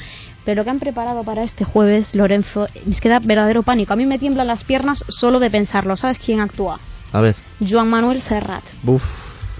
[0.45, 3.93] pero que han preparado para este jueves, Lorenzo, me queda verdadero pánico.
[3.93, 5.95] A mí me tiemblan las piernas solo de pensarlo.
[5.95, 6.80] ¿Sabes quién actúa?
[7.14, 7.36] A ver.
[7.60, 8.64] Joan Manuel Serrat.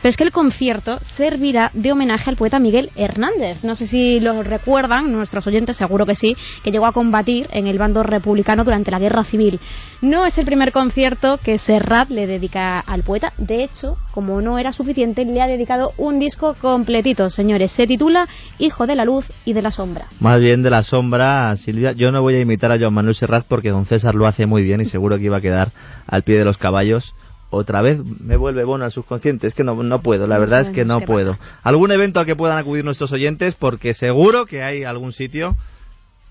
[0.02, 3.64] Pero es que el concierto servirá de homenaje al poeta Miguel Hernández.
[3.64, 7.68] No sé si lo recuerdan, nuestros oyentes seguro que sí, que llegó a combatir en
[7.68, 9.60] el bando republicano durante la Guerra Civil.
[10.02, 13.34] No es el primer concierto que Serrat le dedica al poeta.
[13.38, 17.72] De hecho, como no era suficiente, le ha dedicado un disco completito, señores.
[17.72, 18.28] Se titula
[18.58, 20.08] Hijo de la Luz y de la Sombra.
[20.20, 21.92] Más bien de la sombra, Silvia.
[21.92, 24.64] Yo no voy a imitar a Joan Manuel Serrat porque don César lo hace muy
[24.64, 25.70] bien y seguro que iba a quedar
[26.08, 27.14] al pie de los caballos
[27.52, 29.46] otra vez me vuelve bueno al subconsciente.
[29.46, 31.38] Es que no, no puedo, la verdad es que no puedo.
[31.62, 33.56] ¿Algún evento al que puedan acudir nuestros oyentes?
[33.56, 35.56] Porque seguro que hay algún sitio.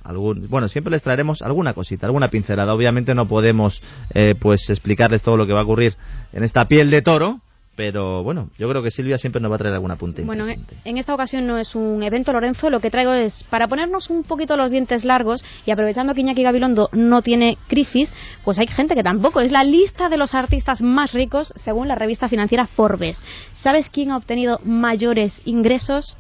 [0.03, 2.75] Algún, bueno, siempre les traeremos alguna cosita, alguna pincelada.
[2.75, 3.83] Obviamente no podemos
[4.15, 5.97] eh, pues explicarles todo lo que va a ocurrir
[6.33, 7.41] en esta piel de toro,
[7.81, 10.45] pero bueno, yo creo que Silvia siempre nos va a traer alguna punta Bueno,
[10.85, 12.69] en esta ocasión no es un evento, Lorenzo.
[12.69, 16.43] Lo que traigo es, para ponernos un poquito los dientes largos y aprovechando que Iñaki
[16.43, 18.13] Gabilondo no tiene crisis,
[18.45, 19.41] pues hay gente que tampoco.
[19.41, 23.25] Es la lista de los artistas más ricos según la revista financiera Forbes.
[23.55, 26.19] ¿Sabes quién ha obtenido mayores ingresos?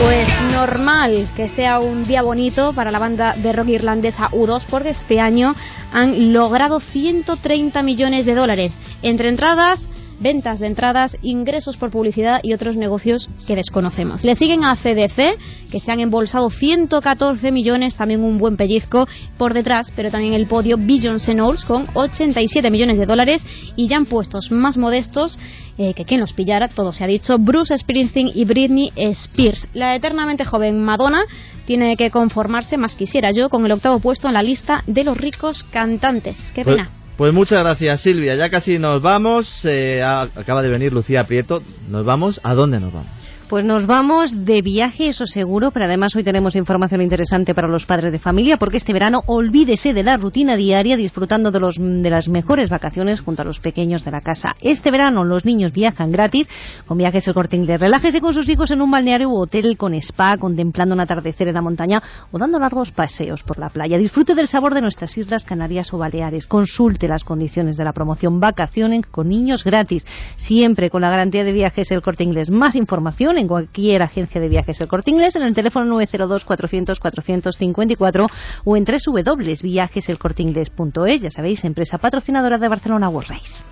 [0.00, 4.90] Pues normal que sea un día bonito para la banda de rock irlandesa U2 porque
[4.90, 5.56] este año
[5.92, 8.78] han logrado 130 millones de dólares.
[9.02, 9.80] Entre entradas,
[10.20, 14.24] ventas de entradas, ingresos por publicidad y otros negocios que desconocemos.
[14.24, 15.38] Le siguen a CDC,
[15.70, 19.06] que se han embolsado 114 millones, también un buen pellizco
[19.36, 23.44] por detrás, pero también el podio Beyoncé Knowles con 87 millones de dólares
[23.76, 25.38] y ya han puestos más modestos
[25.78, 29.68] eh, que quien los pillara, todo se ha dicho, Bruce Springsteen y Britney Spears.
[29.74, 31.20] La eternamente joven Madonna
[31.66, 35.16] tiene que conformarse, más quisiera yo, con el octavo puesto en la lista de los
[35.16, 36.50] ricos cantantes.
[36.52, 36.90] Qué Pues- pena.
[37.18, 42.04] Pues muchas gracias Silvia, ya casi nos vamos, eh, acaba de venir Lucía Prieto, nos
[42.04, 43.17] vamos, ¿a dónde nos vamos?
[43.48, 47.86] Pues nos vamos de viaje, eso seguro, pero además hoy tenemos información interesante para los
[47.86, 52.10] padres de familia, porque este verano olvídese de la rutina diaria disfrutando de, los, de
[52.10, 54.54] las mejores vacaciones junto a los pequeños de la casa.
[54.60, 56.46] Este verano los niños viajan gratis
[56.86, 57.80] con viajes el corte inglés.
[57.80, 61.54] Relájese con sus hijos en un balneario u hotel con spa, contemplando un atardecer en
[61.54, 63.96] la montaña o dando largos paseos por la playa.
[63.96, 66.46] Disfrute del sabor de nuestras islas Canarias o Baleares.
[66.46, 70.04] Consulte las condiciones de la promoción Vacaciones con niños gratis,
[70.36, 72.50] siempre con la garantía de viajes el corte inglés.
[72.50, 77.00] Más información en cualquier agencia de viajes el corte inglés en el teléfono 902 400
[77.00, 78.26] 454
[78.64, 81.22] o en www.viajeselcorteingles.es.
[81.22, 83.64] Ya sabéis, empresa patrocinadora de Barcelona World Race.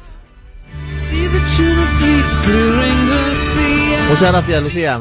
[4.08, 5.00] Muchas gracias Lucía.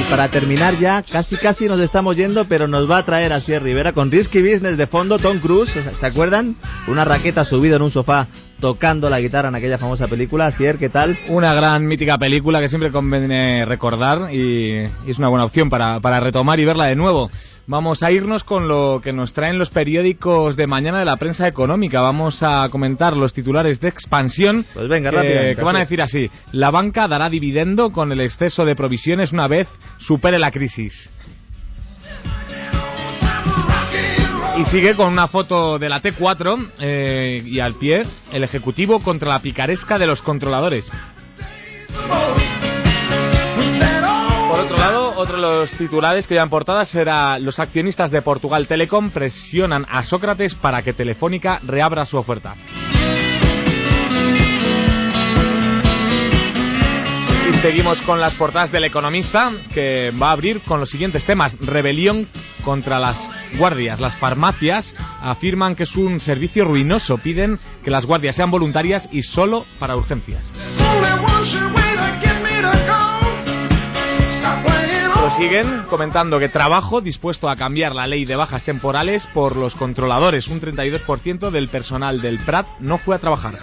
[0.00, 3.40] Y para terminar ya, casi casi nos estamos yendo, pero nos va a traer a
[3.40, 6.56] Sierra Rivera con Risky Business de fondo, Tom Cruise, ¿se acuerdan?
[6.86, 8.26] Una raqueta subida en un sofá
[8.62, 10.48] tocando la guitarra en aquella famosa película.
[10.52, 11.18] Sier, ¿qué tal?
[11.28, 15.98] Una gran mítica película que siempre conviene recordar y, y es una buena opción para,
[15.98, 17.28] para retomar y verla de nuevo.
[17.66, 21.48] Vamos a irnos con lo que nos traen los periódicos de mañana de la prensa
[21.48, 22.00] económica.
[22.02, 24.64] Vamos a comentar los titulares de expansión.
[24.74, 26.30] Pues venga, que- rápidamente, Que van a decir así.
[26.52, 31.10] La banca dará dividendo con el exceso de provisiones una vez supere la crisis.
[34.58, 39.30] Y sigue con una foto de la T4 eh, y al pie el Ejecutivo contra
[39.30, 40.90] la picaresca de los controladores.
[44.48, 48.66] Por otro lado, otro de los titulares que llevan portada será los accionistas de Portugal
[48.66, 52.54] Telecom presionan a Sócrates para que Telefónica reabra su oferta.
[57.50, 61.56] Y seguimos con las portadas del Economista, que va a abrir con los siguientes temas.
[61.60, 62.28] Rebelión
[62.62, 64.00] contra las guardias.
[64.00, 67.18] Las farmacias afirman que es un servicio ruinoso.
[67.18, 70.52] Piden que las guardias sean voluntarias y solo para urgencias.
[75.14, 80.48] Prosiguen comentando que trabajo dispuesto a cambiar la ley de bajas temporales por los controladores.
[80.48, 83.54] Un 32% del personal del Prat no fue a trabajar.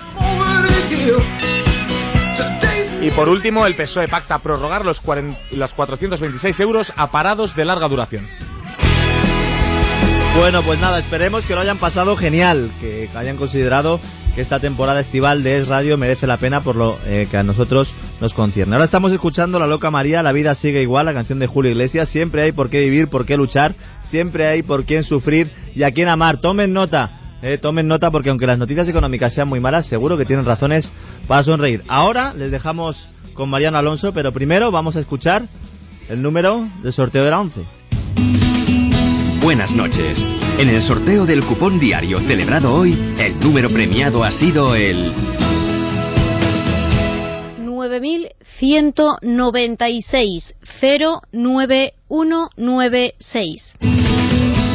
[3.01, 7.65] Y por último, el PSOE pacta prorrogar los, 40 los 426 euros a parados de
[7.65, 8.27] larga duración.
[10.39, 13.99] Bueno, pues nada, esperemos que lo hayan pasado genial, que hayan considerado
[14.33, 17.43] que esta temporada estival de Es Radio merece la pena por lo eh, que a
[17.43, 18.73] nosotros nos concierne.
[18.73, 22.07] Ahora estamos escuchando La Loca María, La vida sigue igual, la canción de Julio Iglesias.
[22.07, 25.91] Siempre hay por qué vivir, por qué luchar, siempre hay por quién sufrir y a
[25.91, 26.39] quién amar.
[26.39, 30.25] Tomen nota, eh, tomen nota porque aunque las noticias económicas sean muy malas, seguro que
[30.25, 30.89] tienen razones
[31.27, 31.83] para sonreír.
[31.89, 35.43] Ahora les dejamos con Mariano Alonso, pero primero vamos a escuchar
[36.07, 38.48] el número del sorteo de la 11.
[39.41, 40.23] Buenas noches.
[40.57, 45.13] En el sorteo del cupón diario celebrado hoy, el número premiado ha sido el
[47.63, 50.55] 9.196
[51.31, 53.77] 09196.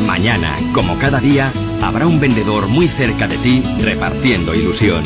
[0.07, 1.53] Mañana, como cada día,
[1.83, 5.05] habrá un vendedor muy cerca de ti repartiendo ilusión.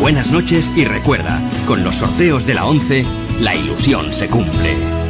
[0.00, 3.04] Buenas noches y recuerda, con los sorteos de la 11,
[3.40, 5.07] la ilusión se cumple.